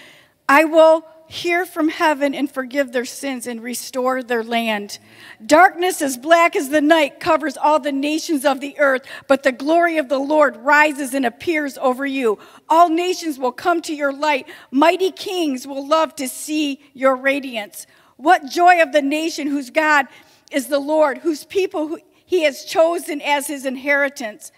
I 0.48 0.64
will 0.64 1.06
hear 1.28 1.66
from 1.66 1.90
heaven 1.90 2.34
and 2.34 2.50
forgive 2.50 2.92
their 2.92 3.06
sins 3.06 3.48
and 3.48 3.62
restore 3.62 4.24
their 4.24 4.44
land. 4.44 5.00
Darkness 5.46 6.02
as 6.02 6.18
black 6.18 6.56
as 6.56 6.70
the 6.70 6.82
night 6.82 7.20
covers 7.20 7.58
all 7.58 7.80
the 7.80 7.92
nations 7.92 8.46
of 8.46 8.62
the 8.62 8.78
earth, 8.80 9.04
but 9.28 9.44
the 9.44 9.52
glory 9.52 9.98
of 9.98 10.10
the 10.10 10.20
Lord 10.20 10.56
rises 10.58 11.14
and 11.14 11.26
appears 11.26 11.78
over 11.78 12.06
you. 12.06 12.40
All 12.70 12.90
nations 12.90 13.38
will 13.38 13.52
come 13.52 13.82
to 13.84 13.94
your 13.94 14.14
light. 14.14 14.48
Mighty 14.72 15.12
kings 15.12 15.68
will 15.68 15.86
love 15.86 16.16
to 16.16 16.28
see 16.28 16.80
your 16.94 17.16
radiance. 17.16 17.88
What 18.16 18.46
joy 18.46 18.82
of 18.82 18.94
the 18.94 19.02
nation 19.02 19.48
whose 19.48 19.70
God 19.70 20.08
is 20.52 20.68
the 20.68 20.80
Lord, 20.80 21.20
whose 21.20 21.44
people 21.44 21.98
he 22.28 22.44
has 22.44 22.66
chosen 22.66 23.22
as 23.22 23.48
his 23.48 23.66
inheritance. 23.66 24.52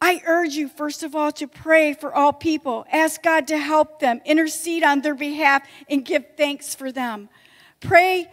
I 0.00 0.22
urge 0.26 0.54
you, 0.54 0.68
first 0.68 1.02
of 1.02 1.14
all, 1.14 1.30
to 1.32 1.46
pray 1.46 1.92
for 1.92 2.14
all 2.14 2.32
people. 2.32 2.86
Ask 2.90 3.22
God 3.22 3.48
to 3.48 3.58
help 3.58 4.00
them, 4.00 4.20
intercede 4.24 4.82
on 4.82 5.02
their 5.02 5.14
behalf, 5.14 5.62
and 5.90 6.04
give 6.04 6.24
thanks 6.36 6.74
for 6.74 6.90
them. 6.90 7.28
Pray 7.80 8.30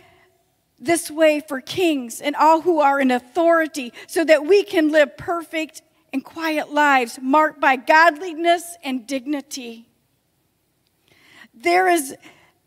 this 0.80 1.12
way 1.12 1.42
for 1.46 1.60
kings 1.60 2.22
and 2.22 2.36
all 2.36 2.62
who 2.62 2.80
are 2.80 3.00
in 3.00 3.12
authority 3.12 3.92
so 4.08 4.24
that 4.24 4.46
we 4.46 4.64
can 4.64 4.92
live 4.92 5.18
perfect 5.18 5.82
and 6.14 6.24
quiet 6.24 6.72
lives 6.72 7.20
marked 7.22 7.60
by 7.60 7.76
godliness 7.76 8.78
and 8.84 9.06
dignity. 9.08 9.88
There 11.54 11.88
is 11.88 12.16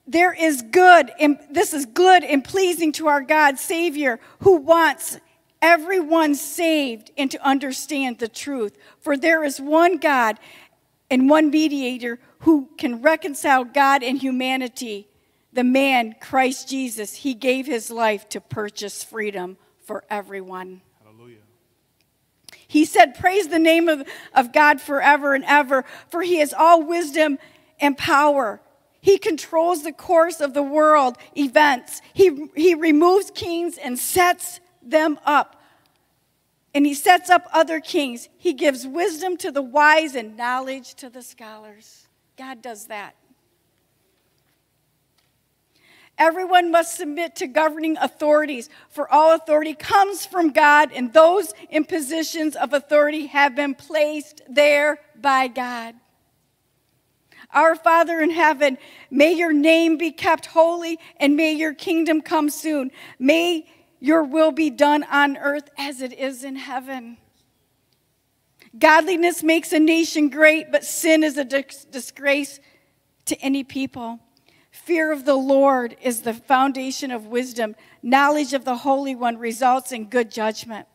there 0.07 0.33
is 0.33 0.63
good 0.63 1.13
and 1.21 1.39
this 1.51 1.73
is 1.73 1.87
good 1.87 2.25
and 2.25 2.43
pleasing 2.43 2.91
to 2.93 3.07
our 3.07 3.21
God 3.21 3.59
Savior 3.59 4.19
who 4.41 4.57
wants 4.57 5.19
everyone 5.63 6.35
saved 6.35 7.11
and 7.17 7.31
to 7.31 7.47
understand 7.47 8.19
the 8.19 8.29
truth. 8.29 8.77
For 9.01 9.17
there 9.17 9.45
is 9.45 9.61
one 9.61 9.99
God 9.99 10.39
and 11.11 11.29
one 11.29 11.51
mediator 11.51 12.19
who 12.41 12.69
can 12.79 13.03
reconcile 13.03 13.65
God 13.65 14.03
and 14.03 14.19
humanity, 14.19 15.09
the 15.53 15.65
man, 15.65 16.15
Christ 16.21 16.69
Jesus. 16.69 17.17
He 17.17 17.35
gave 17.35 17.67
his 17.67 17.91
life 17.91 18.29
to 18.31 18.41
purchase 18.41 19.03
freedom 19.03 19.59
for 19.85 20.05
everyone. 20.09 20.81
Hallelujah. 21.05 21.39
He 22.67 22.85
said, 22.85 23.19
Praise 23.19 23.49
the 23.49 23.59
name 23.59 23.89
of, 23.89 24.07
of 24.35 24.53
God 24.53 24.81
forever 24.81 25.35
and 25.35 25.45
ever, 25.45 25.85
for 26.09 26.23
he 26.23 26.37
has 26.37 26.55
all 26.55 26.83
wisdom 26.83 27.39
and 27.81 27.99
power. 27.99 28.61
He 29.01 29.19
controls 29.19 29.83
the 29.83 29.93
course 29.93 30.41
of 30.41 30.55
the 30.55 30.63
world 30.63 31.17
events. 31.37 32.01
He, 32.13 32.49
he 32.55 32.75
removes 32.75 33.31
kings 33.31 33.79
and 33.79 33.99
sets 33.99 34.61
them 34.91 35.19
up. 35.25 35.63
And 36.75 36.87
he 36.87 36.95
sets 36.95 37.31
up 37.31 37.47
other 37.53 37.81
kings. 37.81 38.29
He 38.39 38.53
gives 38.53 38.87
wisdom 38.87 39.37
to 39.39 39.51
the 39.51 39.63
wise 39.63 40.15
and 40.15 40.37
knowledge 40.37 40.95
to 40.97 41.11
the 41.11 41.23
scholars. 41.23 42.07
God 42.37 42.63
does 42.63 42.87
that. 42.87 43.17
Everyone 46.17 46.71
must 46.71 46.97
submit 46.97 47.35
to 47.37 47.47
governing 47.47 47.97
authorities, 47.97 48.69
for 48.91 49.11
all 49.11 49.35
authority 49.35 49.73
comes 49.73 50.27
from 50.27 50.51
God, 50.51 50.91
and 50.95 51.13
those 51.15 51.55
in 51.71 51.87
positions 51.87 52.57
of 52.57 52.75
authority 52.75 53.27
have 53.29 53.57
been 53.57 53.75
placed 53.75 54.43
there 54.47 55.01
by 55.19 55.49
God. 55.49 55.95
Our 57.53 57.75
Father 57.75 58.21
in 58.21 58.31
heaven, 58.31 58.77
may 59.11 59.33
your 59.33 59.53
name 59.53 59.97
be 59.97 60.13
kept 60.13 60.45
holy, 60.47 60.99
and 61.17 61.37
may 61.37 61.53
your 61.53 61.73
kingdom 61.73 62.21
come 62.21 62.51
soon. 62.51 62.91
May 63.19 63.67
your 64.01 64.25
will 64.25 64.51
be 64.51 64.71
done 64.71 65.05
on 65.05 65.37
earth 65.37 65.69
as 65.79 66.01
it 66.01 66.13
is 66.13 66.43
in 66.43 66.57
heaven. 66.57 67.19
Godliness 68.77 69.43
makes 69.43 69.73
a 69.73 69.79
nation 69.79 70.31
great, 70.31 70.73
but 70.73 70.85
sin 70.85 71.23
is 71.23 71.37
a 71.37 71.45
disgrace 71.45 72.61
to 73.27 73.39
any 73.41 73.63
people. 73.63 74.21
Fear 74.71 75.13
of 75.13 75.25
the 75.25 75.35
Lord 75.35 75.97
is 76.01 76.23
the 76.23 76.35
foundation 76.35 77.11
of 77.11 77.27
wisdom. 77.27 77.77
Knowledge 78.03 78.55
of 78.55 78.65
the 78.65 78.77
Holy 78.77 79.15
One 79.15 79.37
results 79.37 79.93
in 79.93 80.07
good 80.07 80.31
judgment. 80.31 80.87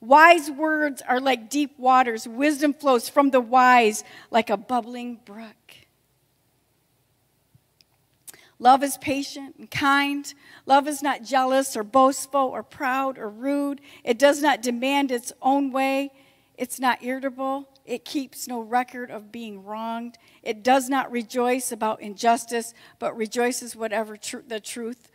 Wise 0.00 0.50
words 0.50 1.02
are 1.06 1.20
like 1.20 1.50
deep 1.50 1.78
waters. 1.78 2.26
Wisdom 2.26 2.74
flows 2.74 3.08
from 3.08 3.30
the 3.30 3.40
wise 3.40 4.02
like 4.30 4.50
a 4.50 4.56
bubbling 4.56 5.20
brook. 5.24 5.79
Love 8.60 8.84
is 8.84 8.98
patient 8.98 9.56
and 9.58 9.70
kind. 9.70 10.34
Love 10.66 10.86
is 10.86 11.02
not 11.02 11.24
jealous 11.24 11.76
or 11.76 11.82
boastful 11.82 12.42
or 12.42 12.62
proud 12.62 13.18
or 13.18 13.28
rude. 13.28 13.80
It 14.04 14.18
does 14.18 14.42
not 14.42 14.60
demand 14.60 15.10
its 15.10 15.32
own 15.40 15.72
way. 15.72 16.12
It's 16.58 16.78
not 16.78 17.02
irritable. 17.02 17.70
It 17.86 18.04
keeps 18.04 18.46
no 18.46 18.60
record 18.60 19.10
of 19.10 19.32
being 19.32 19.64
wronged. 19.64 20.18
It 20.42 20.62
does 20.62 20.90
not 20.90 21.10
rejoice 21.10 21.72
about 21.72 22.02
injustice, 22.02 22.74
but 22.98 23.16
rejoices 23.16 23.74
whatever 23.74 24.18
tr- 24.18 24.40
the 24.46 24.60
truth, 24.60 25.10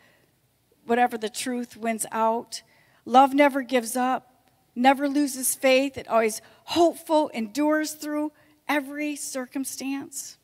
whatever 0.84 1.15
the 1.15 1.29
truth 1.29 1.77
wins 1.77 2.08
out. 2.12 2.63
Love 3.05 3.36
never 3.36 3.62
gives 3.62 3.95
up, 3.95 4.49
never 4.75 5.08
loses 5.08 5.53
faith. 5.53 5.99
It 5.99 6.08
always 6.08 6.41
hopeful, 6.63 7.29
endures 7.29 7.91
through 7.91 8.31
every 8.67 9.15
circumstance. 9.15 10.39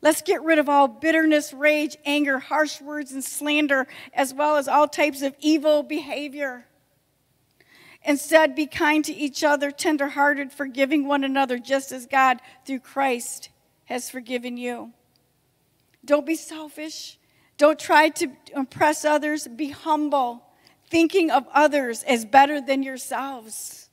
Let's 0.00 0.22
get 0.22 0.42
rid 0.42 0.58
of 0.58 0.68
all 0.68 0.86
bitterness, 0.86 1.52
rage, 1.52 1.96
anger, 2.04 2.38
harsh 2.38 2.80
words, 2.80 3.12
and 3.12 3.24
slander, 3.24 3.86
as 4.12 4.32
well 4.32 4.56
as 4.56 4.68
all 4.68 4.86
types 4.86 5.22
of 5.22 5.34
evil 5.40 5.82
behavior. 5.82 6.66
Instead, 8.04 8.54
be 8.54 8.66
kind 8.66 9.04
to 9.04 9.12
each 9.12 9.42
other, 9.42 9.70
tenderhearted, 9.70 10.52
forgiving 10.52 11.06
one 11.06 11.24
another, 11.24 11.58
just 11.58 11.90
as 11.90 12.06
God, 12.06 12.40
through 12.64 12.78
Christ, 12.78 13.50
has 13.86 14.08
forgiven 14.08 14.56
you. 14.56 14.92
Don't 16.04 16.24
be 16.24 16.36
selfish. 16.36 17.18
Don't 17.56 17.78
try 17.78 18.08
to 18.10 18.28
impress 18.54 19.04
others. 19.04 19.48
Be 19.48 19.70
humble, 19.70 20.44
thinking 20.88 21.30
of 21.30 21.46
others 21.52 22.04
as 22.04 22.24
better 22.24 22.60
than 22.60 22.84
yourselves. 22.84 23.90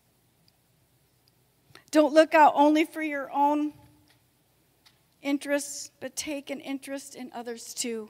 Don't 1.90 2.14
look 2.14 2.36
out 2.36 2.54
only 2.56 2.86
for 2.86 3.02
your 3.02 3.32
own 3.32 3.74
interests, 5.26 5.92
but 6.00 6.16
take 6.16 6.50
an 6.50 6.62
interest 6.62 7.16
in 7.16 7.32
others 7.34 7.74
too. 7.74 8.10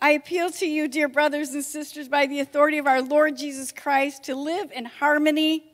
I 0.00 0.10
appeal 0.10 0.50
to 0.52 0.66
you, 0.66 0.88
dear 0.88 1.08
brothers 1.08 1.50
and 1.50 1.64
sisters, 1.64 2.08
by 2.08 2.26
the 2.26 2.40
authority 2.40 2.78
of 2.78 2.86
our 2.86 3.02
Lord 3.02 3.36
Jesus 3.36 3.72
Christ, 3.72 4.24
to 4.24 4.34
live 4.34 4.72
in 4.72 4.84
harmony 4.86 5.72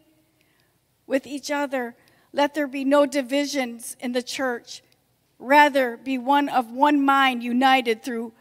with 1.06 1.26
each 1.26 1.50
other. 1.50 1.94
Let 2.32 2.54
there 2.54 2.66
be 2.66 2.84
no 2.84 3.06
divisions 3.06 3.96
in 4.00 4.12
the 4.12 4.22
church. 4.22 4.82
Rather, 5.38 5.96
be 5.98 6.18
one 6.18 6.48
of 6.48 6.70
one 6.70 7.04
mind, 7.04 7.42
united 7.42 8.02
through 8.02 8.32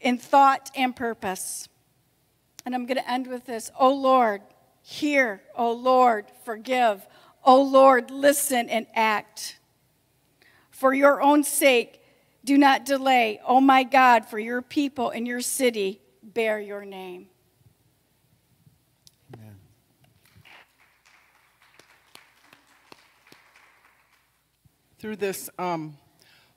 in 0.00 0.18
thought 0.18 0.70
and 0.74 0.94
purpose. 0.94 1.68
And 2.66 2.74
I'm 2.74 2.86
going 2.86 2.98
to 2.98 3.10
end 3.10 3.28
with 3.28 3.46
this. 3.46 3.70
Oh 3.78 3.94
Lord, 3.94 4.42
hear. 4.82 5.40
Oh 5.56 5.72
Lord, 5.72 6.26
forgive. 6.44 7.06
Oh 7.44 7.62
Lord, 7.62 8.10
listen 8.10 8.68
and 8.68 8.86
act. 8.94 9.57
For 10.78 10.94
your 10.94 11.20
own 11.20 11.42
sake, 11.42 12.00
do 12.44 12.56
not 12.56 12.84
delay. 12.84 13.40
Oh 13.44 13.60
my 13.60 13.82
God, 13.82 14.24
for 14.26 14.38
your 14.38 14.62
people 14.62 15.10
and 15.10 15.26
your 15.26 15.40
city 15.40 16.00
bear 16.22 16.60
your 16.60 16.84
name. 16.84 17.26
Amen. 19.34 19.56
Through 25.00 25.16
this 25.16 25.50
um, 25.58 25.96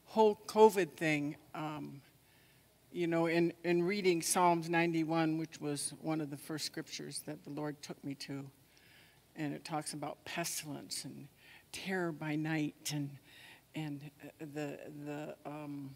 whole 0.05 0.39
COVID 0.45 0.91
thing, 0.91 1.35
um, 1.55 1.99
you 2.91 3.07
know, 3.07 3.25
in, 3.25 3.53
in 3.63 3.81
reading 3.81 4.21
Psalms 4.21 4.69
91, 4.69 5.39
which 5.39 5.59
was 5.59 5.95
one 5.99 6.21
of 6.21 6.29
the 6.29 6.37
first 6.37 6.67
scriptures 6.67 7.23
that 7.25 7.43
the 7.43 7.49
Lord 7.49 7.81
took 7.81 8.03
me 8.03 8.13
to, 8.13 8.45
and 9.35 9.51
it 9.51 9.65
talks 9.65 9.93
about 9.93 10.23
pestilence 10.25 11.05
and 11.05 11.27
terror 11.71 12.11
by 12.11 12.35
night 12.35 12.91
and 12.93 13.09
and 13.75 14.01
uh, 14.23 14.45
the, 14.53 14.79
the 15.05 15.35
um, 15.45 15.91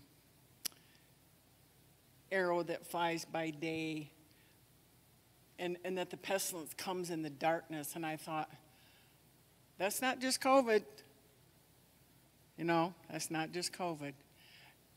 arrow 2.32 2.64
that 2.64 2.86
flies 2.86 3.26
by 3.26 3.50
day, 3.50 4.12
and, 5.60 5.78
and 5.86 5.98
that 5.98 6.10
the 6.10 6.18
pestilence 6.18 6.74
comes 6.74 7.10
in 7.10 7.22
the 7.22 7.30
darkness. 7.30 7.96
And 7.96 8.06
I 8.06 8.16
thought, 8.16 8.50
That's 9.78 10.02
not 10.02 10.20
just 10.20 10.42
COVID. 10.42 10.84
You 12.58 12.64
know, 12.64 12.94
that's 13.12 13.30
not 13.30 13.52
just 13.52 13.74
COVID. 13.74 14.14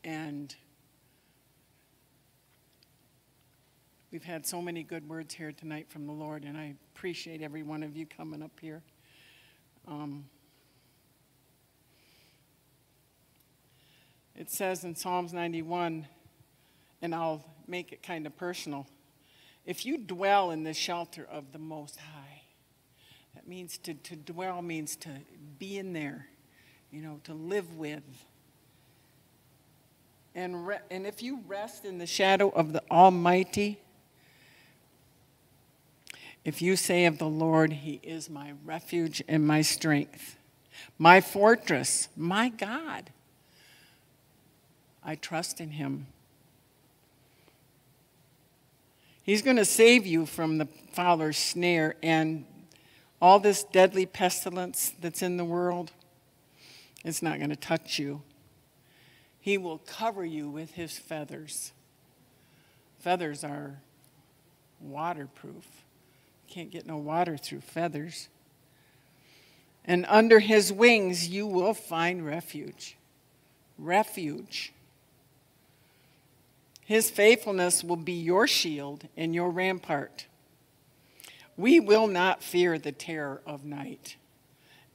And 0.05 0.55
we've 4.11 4.23
had 4.23 4.45
so 4.45 4.61
many 4.61 4.83
good 4.83 5.07
words 5.09 5.33
here 5.33 5.51
tonight 5.51 5.87
from 5.89 6.07
the 6.07 6.13
Lord, 6.13 6.43
and 6.45 6.57
I 6.57 6.75
appreciate 6.95 7.41
every 7.41 7.63
one 7.63 7.83
of 7.83 7.97
you 7.97 8.05
coming 8.05 8.41
up 8.41 8.57
here. 8.61 8.81
Um, 9.87 10.25
it 14.39 14.49
says 14.49 14.83
in 14.83 14.95
Psalms 14.95 15.33
91, 15.33 16.07
and 17.03 17.13
I'll 17.13 17.45
make 17.67 17.91
it 17.91 18.01
kind 18.01 18.25
of 18.25 18.35
personal 18.35 18.87
if 19.69 19.85
you 19.85 19.99
dwell 19.99 20.49
in 20.49 20.63
the 20.63 20.73
shelter 20.73 21.27
of 21.29 21.51
the 21.51 21.59
Most 21.59 21.99
High, 21.99 22.41
that 23.35 23.47
means 23.47 23.77
to, 23.79 23.93
to 23.93 24.15
dwell 24.15 24.63
means 24.63 24.95
to 24.95 25.11
be 25.59 25.77
in 25.77 25.93
there, 25.93 26.25
you 26.91 27.03
know, 27.03 27.19
to 27.25 27.35
live 27.35 27.77
with. 27.77 28.01
And, 30.33 30.65
re- 30.65 30.79
and 30.89 31.05
if 31.05 31.21
you 31.21 31.43
rest 31.47 31.85
in 31.85 31.99
the 31.99 32.07
shadow 32.07 32.49
of 32.49 32.73
the 32.73 32.81
Almighty, 32.89 33.79
if 36.43 36.63
you 36.63 36.75
say 36.75 37.05
of 37.05 37.19
the 37.19 37.29
Lord, 37.29 37.71
He 37.71 37.99
is 38.01 38.27
my 38.27 38.53
refuge 38.65 39.21
and 39.27 39.45
my 39.45 39.61
strength, 39.61 40.37
my 40.97 41.21
fortress, 41.21 42.09
my 42.17 42.49
God, 42.49 43.11
I 45.03 45.15
trust 45.15 45.59
in 45.61 45.71
Him. 45.71 46.07
He's 49.23 49.41
going 49.41 49.57
to 49.57 49.65
save 49.65 50.07
you 50.07 50.25
from 50.25 50.57
the 50.57 50.67
fowler's 50.91 51.37
snare 51.37 51.95
and 52.01 52.45
all 53.21 53.39
this 53.39 53.63
deadly 53.63 54.05
pestilence 54.05 54.93
that's 54.99 55.21
in 55.21 55.37
the 55.37 55.45
world. 55.45 55.91
It's 57.03 57.21
not 57.21 57.37
going 57.37 57.51
to 57.51 57.55
touch 57.55 57.99
you. 57.99 58.21
He 59.39 59.57
will 59.57 59.79
cover 59.79 60.25
you 60.25 60.49
with 60.49 60.71
his 60.71 60.97
feathers. 60.97 61.71
Feathers 62.99 63.43
are 63.43 63.79
waterproof. 64.81 65.65
Can't 66.47 66.71
get 66.71 66.85
no 66.85 66.97
water 66.97 67.37
through 67.37 67.61
feathers. 67.61 68.29
And 69.85 70.05
under 70.09 70.39
his 70.39 70.73
wings 70.73 71.29
you 71.29 71.47
will 71.47 71.73
find 71.73 72.25
refuge. 72.25 72.97
Refuge. 73.77 74.73
His 76.89 77.11
faithfulness 77.11 77.83
will 77.83 77.97
be 77.97 78.13
your 78.13 78.47
shield 78.47 79.07
and 79.15 79.35
your 79.35 79.51
rampart. 79.51 80.25
We 81.55 81.79
will 81.79 82.07
not 82.07 82.41
fear 82.41 82.79
the 82.79 82.91
terror 82.91 83.43
of 83.45 83.63
night. 83.63 84.15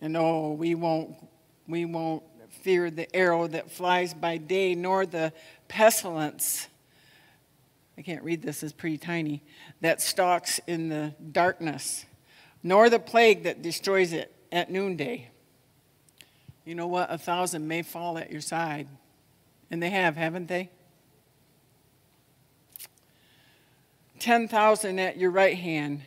And 0.01 0.17
oh, 0.17 0.55
we 0.55 0.75
won't, 0.75 1.15
we 1.69 1.85
won't 1.85 2.25
fear 2.63 2.91
the 2.91 3.15
arrow 3.15 3.47
that 3.47 3.71
flies 3.71 4.13
by 4.13 4.39
day, 4.39 4.75
nor 4.75 5.07
the 5.07 5.33
pestilence. 5.69 6.67
I 7.97 8.03
can't 8.03 8.25
read 8.25 8.43
this, 8.43 8.65
it's 8.65 8.73
pretty 8.73 8.99
tiny. 8.99 9.45
That 9.81 10.03
stalks 10.03 10.59
in 10.67 10.89
the 10.89 11.15
darkness, 11.31 12.07
nor 12.65 12.91
the 12.91 12.99
plague 12.99 13.45
that 13.45 13.63
destroys 13.63 14.13
it 14.13 14.35
at 14.51 14.69
noonday. 14.69 15.31
You 16.65 16.75
know 16.75 16.89
what? 16.89 17.13
A 17.13 17.19
thousand 17.19 17.69
may 17.69 17.83
fall 17.83 18.19
at 18.19 18.33
your 18.33 18.41
side. 18.41 18.89
And 19.71 19.81
they 19.81 19.91
have, 19.91 20.17
haven't 20.17 20.49
they? 20.49 20.71
10,000 24.25 24.99
at 24.99 25.19
your 25.19 25.31
right 25.31 25.59
hand. 25.59 26.01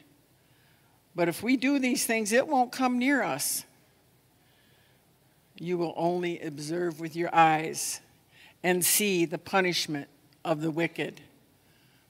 But 1.14 1.30
if 1.30 1.44
we 1.44 1.56
do 1.56 1.78
these 1.78 2.04
things, 2.04 2.32
it 2.32 2.48
won't 2.48 2.72
come 2.72 2.98
near 2.98 3.22
us. 3.22 3.64
You 5.60 5.78
will 5.78 5.94
only 5.96 6.40
observe 6.40 7.00
with 7.00 7.16
your 7.16 7.34
eyes 7.34 8.02
and 8.64 8.84
see 8.84 9.26
the 9.26 9.38
punishment 9.38 10.08
of 10.44 10.62
the 10.62 10.72
wicked. 10.72 11.22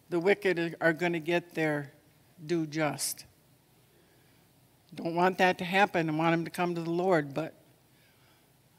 The 0.09 0.21
wicked 0.21 0.77
are 0.79 0.93
going 0.93 1.11
to 1.11 1.19
get 1.19 1.53
their 1.55 1.91
due 2.45 2.65
just. 2.65 3.25
Don't 4.95 5.13
want 5.13 5.37
that 5.39 5.57
to 5.57 5.65
happen 5.65 6.07
and 6.07 6.17
want 6.17 6.31
them 6.31 6.45
to 6.45 6.51
come 6.51 6.73
to 6.75 6.81
the 6.81 6.89
Lord, 6.89 7.33
but 7.33 7.53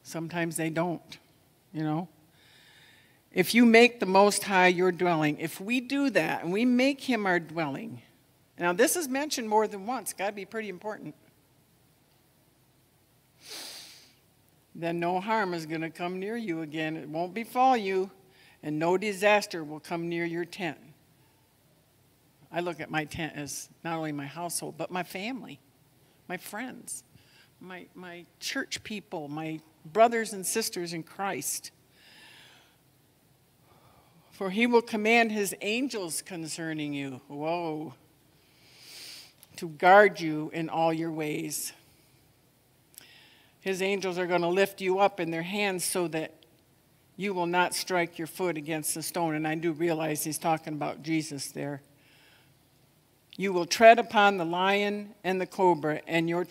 sometimes 0.02 0.56
they 0.56 0.70
don't, 0.70 1.18
you 1.74 1.82
know. 1.82 2.08
If 3.32 3.54
you 3.54 3.66
make 3.66 4.00
the 4.00 4.06
Most 4.06 4.44
High 4.44 4.68
your 4.68 4.90
dwelling, 4.90 5.38
if 5.38 5.60
we 5.60 5.80
do 5.80 6.10
that 6.10 6.42
and 6.42 6.52
we 6.52 6.64
make 6.64 7.02
him 7.02 7.26
our 7.26 7.38
dwelling, 7.38 8.02
now 8.58 8.72
this 8.72 8.96
is 8.96 9.08
mentioned 9.08 9.48
more 9.48 9.68
than 9.68 9.86
once, 9.86 10.12
got 10.12 10.28
to 10.28 10.32
be 10.32 10.44
pretty 10.44 10.68
important, 10.68 11.14
then 14.74 14.98
no 14.98 15.20
harm 15.20 15.54
is 15.54 15.66
going 15.66 15.80
to 15.82 15.90
come 15.90 16.18
near 16.18 16.36
you 16.36 16.62
again. 16.62 16.96
It 16.96 17.08
won't 17.08 17.34
befall 17.34 17.76
you, 17.76 18.10
and 18.62 18.78
no 18.78 18.96
disaster 18.96 19.62
will 19.62 19.80
come 19.80 20.08
near 20.08 20.24
your 20.24 20.44
tent. 20.44 20.78
I 22.50 22.60
look 22.60 22.80
at 22.80 22.90
my 22.90 23.04
tent 23.04 23.34
as 23.36 23.68
not 23.84 23.98
only 23.98 24.12
my 24.12 24.26
household, 24.26 24.76
but 24.78 24.90
my 24.90 25.02
family, 25.02 25.60
my 26.28 26.38
friends, 26.38 27.04
my, 27.60 27.86
my 27.94 28.24
church 28.40 28.82
people, 28.84 29.28
my 29.28 29.60
brothers 29.84 30.32
and 30.32 30.46
sisters 30.46 30.92
in 30.92 31.02
Christ. 31.02 31.72
For 34.38 34.50
he 34.50 34.68
will 34.68 34.82
command 34.82 35.32
his 35.32 35.52
angels 35.62 36.22
concerning 36.22 36.92
you. 36.92 37.20
Whoa. 37.26 37.94
To 39.56 39.68
guard 39.68 40.20
you 40.20 40.52
in 40.54 40.68
all 40.68 40.92
your 40.92 41.10
ways. 41.10 41.72
His 43.60 43.82
angels 43.82 44.16
are 44.16 44.28
going 44.28 44.42
to 44.42 44.48
lift 44.48 44.80
you 44.80 45.00
up 45.00 45.18
in 45.18 45.32
their 45.32 45.42
hands 45.42 45.82
so 45.82 46.06
that 46.06 46.34
you 47.16 47.34
will 47.34 47.48
not 47.48 47.74
strike 47.74 48.16
your 48.16 48.28
foot 48.28 48.56
against 48.56 48.94
the 48.94 49.02
stone. 49.02 49.34
And 49.34 49.44
I 49.44 49.56
do 49.56 49.72
realize 49.72 50.22
he's 50.22 50.38
talking 50.38 50.74
about 50.74 51.02
Jesus 51.02 51.48
there. 51.48 51.82
You 53.36 53.52
will 53.52 53.66
tread 53.66 53.98
upon 53.98 54.36
the 54.36 54.44
lion 54.44 55.16
and 55.24 55.40
the 55.40 55.46
cobra, 55.46 56.00
and 56.06 56.28
your 56.28 56.46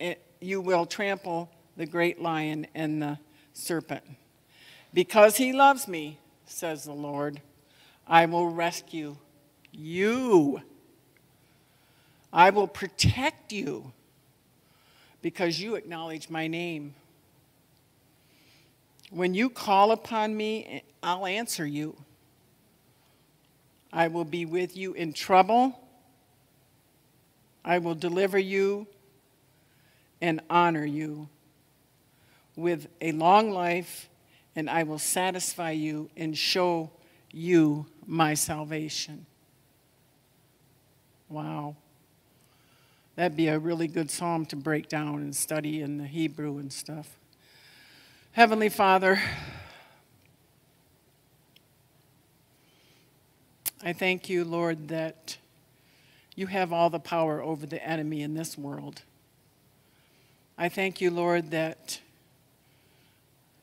eh, 0.00 0.14
you 0.40 0.60
will 0.60 0.86
trample 0.86 1.52
the 1.76 1.86
great 1.86 2.20
lion 2.20 2.66
and 2.74 3.00
the 3.00 3.18
serpent. 3.52 4.02
Because 4.92 5.36
he 5.36 5.52
loves 5.52 5.86
me, 5.86 6.18
says 6.52 6.84
the 6.84 6.92
Lord. 6.92 7.40
I 8.06 8.26
will 8.26 8.48
rescue 8.48 9.16
you. 9.72 10.62
I 12.32 12.50
will 12.50 12.68
protect 12.68 13.52
you 13.52 13.92
because 15.20 15.60
you 15.60 15.74
acknowledge 15.74 16.28
my 16.28 16.46
name. 16.46 16.94
When 19.10 19.34
you 19.34 19.50
call 19.50 19.92
upon 19.92 20.36
me, 20.36 20.82
I'll 21.02 21.26
answer 21.26 21.66
you. 21.66 21.96
I 23.92 24.08
will 24.08 24.24
be 24.24 24.46
with 24.46 24.76
you 24.76 24.94
in 24.94 25.12
trouble. 25.12 25.78
I 27.64 27.78
will 27.78 27.94
deliver 27.94 28.38
you 28.38 28.86
and 30.20 30.40
honor 30.48 30.84
you 30.84 31.28
with 32.56 32.86
a 33.00 33.12
long 33.12 33.50
life 33.50 34.08
and 34.54 34.68
I 34.68 34.82
will 34.82 34.98
satisfy 34.98 35.70
you 35.70 36.10
and 36.16 36.36
show 36.36 36.90
you 37.32 37.86
my 38.06 38.34
salvation. 38.34 39.26
Wow. 41.28 41.76
That'd 43.16 43.36
be 43.36 43.48
a 43.48 43.58
really 43.58 43.88
good 43.88 44.10
psalm 44.10 44.46
to 44.46 44.56
break 44.56 44.88
down 44.88 45.16
and 45.16 45.34
study 45.34 45.80
in 45.80 45.98
the 45.98 46.06
Hebrew 46.06 46.58
and 46.58 46.72
stuff. 46.72 47.16
Heavenly 48.32 48.68
Father, 48.68 49.20
I 53.84 53.92
thank 53.92 54.28
you, 54.28 54.44
Lord, 54.44 54.88
that 54.88 55.36
you 56.34 56.46
have 56.46 56.72
all 56.72 56.88
the 56.88 57.00
power 57.00 57.42
over 57.42 57.66
the 57.66 57.86
enemy 57.86 58.22
in 58.22 58.34
this 58.34 58.56
world. 58.56 59.02
I 60.56 60.68
thank 60.68 61.00
you, 61.00 61.10
Lord, 61.10 61.50
that 61.50 62.00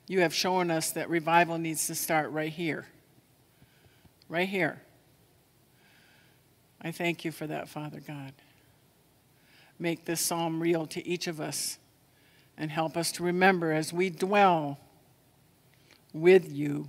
you 0.10 0.22
have 0.22 0.34
shown 0.34 0.72
us 0.72 0.90
that 0.92 1.08
revival 1.08 1.60
needs 1.60 1.86
to 1.86 1.94
start 1.94 2.32
right 2.32 2.52
here. 2.52 2.88
Right 4.28 4.50
here. 4.50 4.82
I 6.82 6.92
thank 6.92 7.24
you 7.24 7.32
for 7.32 7.46
that, 7.46 7.70
Father 7.70 8.00
God. 8.00 8.34
Make 9.78 10.06
this 10.06 10.20
psalm 10.20 10.62
real 10.62 10.88
to 10.88 11.08
each 11.08 11.28
of 11.28 11.40
us 11.40 11.78
and 12.58 12.72
help 12.72 12.98
us 12.98 13.12
to 13.14 13.24
remember 13.24 13.72
as 13.72 13.94
we 13.94 14.10
dwell 14.10 14.80
with 16.12 16.52
you, 16.52 16.88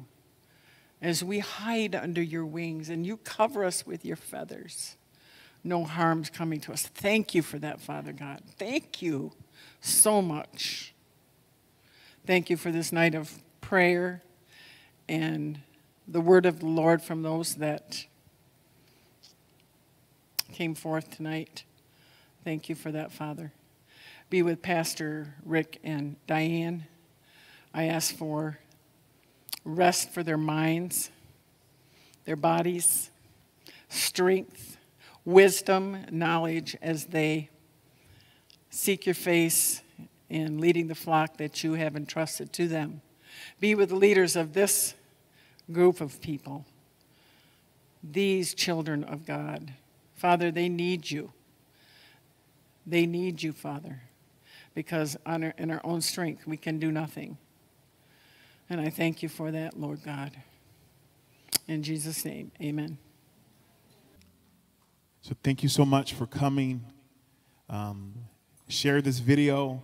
as 1.02 1.22
we 1.22 1.40
hide 1.40 1.94
under 1.94 2.22
your 2.22 2.46
wings 2.46 2.88
and 2.88 3.06
you 3.06 3.18
cover 3.18 3.66
us 3.66 3.86
with 3.86 4.02
your 4.02 4.16
feathers. 4.16 4.96
No 5.62 5.84
harm's 5.84 6.30
coming 6.30 6.58
to 6.60 6.72
us. 6.72 6.86
Thank 6.86 7.34
you 7.34 7.42
for 7.42 7.58
that, 7.58 7.82
Father 7.82 8.14
God. 8.14 8.40
Thank 8.56 9.02
you 9.02 9.32
so 9.82 10.22
much. 10.22 10.94
Thank 12.26 12.50
you 12.50 12.58
for 12.58 12.70
this 12.70 12.92
night 12.92 13.14
of 13.14 13.32
prayer 13.62 14.22
and 15.08 15.58
the 16.06 16.20
word 16.20 16.44
of 16.44 16.60
the 16.60 16.66
Lord 16.66 17.02
from 17.02 17.22
those 17.22 17.54
that 17.56 18.04
came 20.52 20.74
forth 20.74 21.16
tonight. 21.16 21.64
Thank 22.44 22.68
you 22.68 22.74
for 22.74 22.92
that, 22.92 23.10
Father. 23.10 23.52
Be 24.28 24.42
with 24.42 24.60
Pastor 24.60 25.34
Rick 25.46 25.80
and 25.82 26.16
Diane. 26.26 26.84
I 27.72 27.84
ask 27.84 28.14
for 28.14 28.58
rest 29.64 30.10
for 30.10 30.22
their 30.22 30.36
minds, 30.36 31.10
their 32.26 32.36
bodies, 32.36 33.10
strength, 33.88 34.76
wisdom, 35.24 36.04
knowledge 36.10 36.76
as 36.82 37.06
they 37.06 37.48
seek 38.68 39.06
your 39.06 39.14
face 39.14 39.80
in 40.30 40.58
leading 40.58 40.86
the 40.86 40.94
flock 40.94 41.36
that 41.36 41.62
you 41.62 41.74
have 41.74 41.96
entrusted 41.96 42.52
to 42.54 42.68
them. 42.68 43.02
Be 43.58 43.74
with 43.74 43.90
the 43.90 43.96
leaders 43.96 44.36
of 44.36 44.54
this 44.54 44.94
group 45.70 46.00
of 46.00 46.20
people, 46.20 46.64
these 48.02 48.54
children 48.54 49.04
of 49.04 49.26
God. 49.26 49.74
Father, 50.14 50.50
they 50.50 50.68
need 50.68 51.10
you. 51.10 51.32
They 52.86 53.06
need 53.06 53.42
you, 53.42 53.52
Father, 53.52 54.02
because 54.74 55.16
our, 55.26 55.52
in 55.58 55.70
our 55.70 55.80
own 55.84 56.00
strength 56.00 56.46
we 56.46 56.56
can 56.56 56.78
do 56.78 56.90
nothing. 56.90 57.36
And 58.68 58.80
I 58.80 58.88
thank 58.88 59.22
you 59.22 59.28
for 59.28 59.50
that, 59.50 59.78
Lord 59.78 60.02
God. 60.04 60.30
In 61.66 61.82
Jesus' 61.82 62.24
name, 62.24 62.52
amen. 62.62 62.98
So 65.22 65.34
thank 65.42 65.62
you 65.62 65.68
so 65.68 65.84
much 65.84 66.14
for 66.14 66.26
coming. 66.26 66.84
Um, 67.68 68.14
share 68.68 69.02
this 69.02 69.18
video 69.18 69.82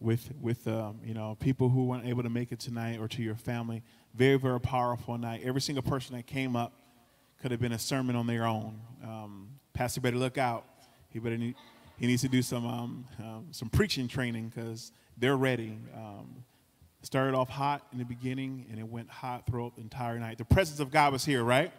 with 0.00 0.32
with 0.40 0.66
um, 0.66 0.98
you 1.04 1.14
know 1.14 1.36
people 1.38 1.68
who 1.68 1.84
weren't 1.84 2.06
able 2.06 2.22
to 2.22 2.30
make 2.30 2.52
it 2.52 2.58
tonight 2.58 2.98
or 2.98 3.06
to 3.08 3.22
your 3.22 3.36
family. 3.36 3.82
Very 4.14 4.36
very 4.36 4.60
powerful 4.60 5.16
night. 5.18 5.42
Every 5.44 5.60
single 5.60 5.82
person 5.82 6.16
that 6.16 6.26
came 6.26 6.56
up 6.56 6.72
could 7.40 7.50
have 7.50 7.60
been 7.60 7.72
a 7.72 7.78
sermon 7.78 8.16
on 8.16 8.26
their 8.26 8.46
own. 8.46 8.80
Um, 9.04 9.48
Pastor 9.72 10.00
better 10.00 10.16
look 10.16 10.38
out. 10.38 10.64
He 11.10 11.18
better 11.18 11.38
need, 11.38 11.54
he 11.98 12.06
needs 12.06 12.22
to 12.22 12.28
do 12.28 12.42
some 12.42 12.66
um, 12.66 13.04
um 13.20 13.46
some 13.50 13.68
preaching 13.68 14.08
training 14.08 14.52
because 14.54 14.92
they're 15.16 15.36
ready. 15.36 15.78
Um, 15.94 16.44
started 17.02 17.34
off 17.34 17.48
hot 17.48 17.86
in 17.92 17.98
the 17.98 18.04
beginning 18.04 18.66
and 18.70 18.78
it 18.78 18.86
went 18.86 19.08
hot 19.08 19.46
throughout 19.46 19.74
the 19.76 19.80
entire 19.80 20.18
night. 20.18 20.38
The 20.38 20.44
presence 20.44 20.80
of 20.80 20.90
God 20.90 21.12
was 21.12 21.24
here, 21.24 21.42
right? 21.42 21.72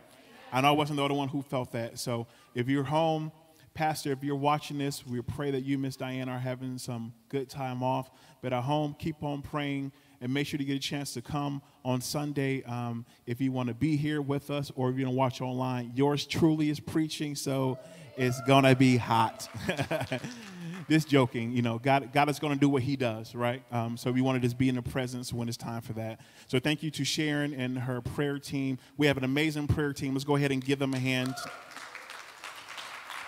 I 0.52 0.62
know 0.62 0.70
I 0.70 0.72
wasn't 0.72 0.98
the 0.98 1.04
only 1.04 1.16
one 1.16 1.28
who 1.28 1.42
felt 1.42 1.72
that. 1.74 2.00
So 2.00 2.28
if 2.56 2.68
you're 2.68 2.84
home 2.84 3.32
Pastor, 3.74 4.12
if 4.12 4.24
you're 4.24 4.36
watching 4.36 4.78
this, 4.78 5.06
we 5.06 5.22
pray 5.22 5.52
that 5.52 5.62
you, 5.62 5.78
Miss 5.78 5.96
Diane, 5.96 6.28
are 6.28 6.40
having 6.40 6.78
some 6.78 7.14
good 7.30 7.50
time 7.50 7.82
off. 7.82 8.12
But 8.42 8.52
at 8.52 8.64
home, 8.64 8.96
keep 9.00 9.24
on 9.24 9.42
praying 9.42 9.94
and 10.20 10.34
make 10.34 10.48
sure 10.48 10.58
to 10.58 10.66
get 10.66 10.76
a 10.76 10.80
chance 10.80 11.14
to 11.14 11.22
come 11.22 11.62
on 11.86 12.02
Sunday 12.02 12.64
um, 12.64 13.06
if 13.26 13.40
you 13.40 13.52
want 13.52 13.70
to 13.70 13.74
be 13.74 13.96
here 13.96 14.22
with 14.22 14.52
us 14.52 14.72
or 14.76 14.90
if 14.90 14.98
you 14.98 15.06
want 15.06 15.14
to 15.14 15.18
watch 15.18 15.42
online. 15.42 15.94
Yours 15.96 16.26
truly 16.26 16.70
is 16.70 16.80
preaching, 16.80 17.34
so 17.34 17.80
it's 18.18 18.42
going 18.42 18.66
to 18.66 18.76
be 18.76 18.98
hot. 18.98 19.50
this 20.88 21.06
joking, 21.06 21.52
you 21.52 21.62
know, 21.62 21.80
God, 21.80 22.12
God 22.12 22.30
is 22.30 22.40
going 22.40 22.54
to 22.54 22.60
do 22.60 22.68
what 22.68 22.84
He 22.84 22.96
does, 22.98 23.34
right? 23.34 23.64
Um, 23.72 23.96
so 23.96 24.12
we 24.12 24.22
want 24.22 24.36
to 24.36 24.46
just 24.46 24.58
be 24.58 24.68
in 24.68 24.76
the 24.76 24.82
presence 24.82 25.32
when 25.32 25.48
it's 25.48 25.58
time 25.58 25.82
for 25.82 25.94
that. 25.94 26.20
So 26.48 26.60
thank 26.60 26.84
you 26.84 26.92
to 26.92 27.06
Sharon 27.06 27.54
and 27.54 27.80
her 27.80 28.02
prayer 28.02 28.38
team. 28.38 28.78
We 28.98 29.08
have 29.08 29.18
an 29.18 29.24
amazing 29.24 29.68
prayer 29.68 29.94
team. 29.94 30.14
Let's 30.14 30.26
go 30.26 30.36
ahead 30.36 30.52
and 30.52 30.64
give 30.64 30.80
them 30.80 30.94
a 30.94 31.00
hand. 31.00 31.34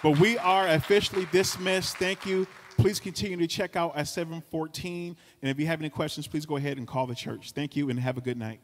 But 0.04 0.20
we 0.20 0.38
are 0.38 0.68
officially 0.68 1.28
dismissed. 1.32 1.95
Thank 1.97 2.26
you. 2.26 2.45
Please 2.78 2.99
continue 2.99 3.38
to 3.38 3.47
check 3.47 3.76
out 3.78 3.95
at 3.95 4.10
714. 4.10 5.16
And 5.41 5.49
if 5.49 5.58
you 5.60 5.66
have 5.68 5.80
any 5.80 5.89
questions, 5.89 6.28
please 6.28 6.45
go 6.45 6.58
ahead 6.58 6.78
and 6.78 6.86
call 6.86 7.08
the 7.08 7.16
church. 7.16 7.51
Thank 7.51 7.76
you 7.78 7.89
and 7.89 7.97
have 7.99 8.18
a 8.18 8.22
good 8.22 8.38
night. 8.38 8.60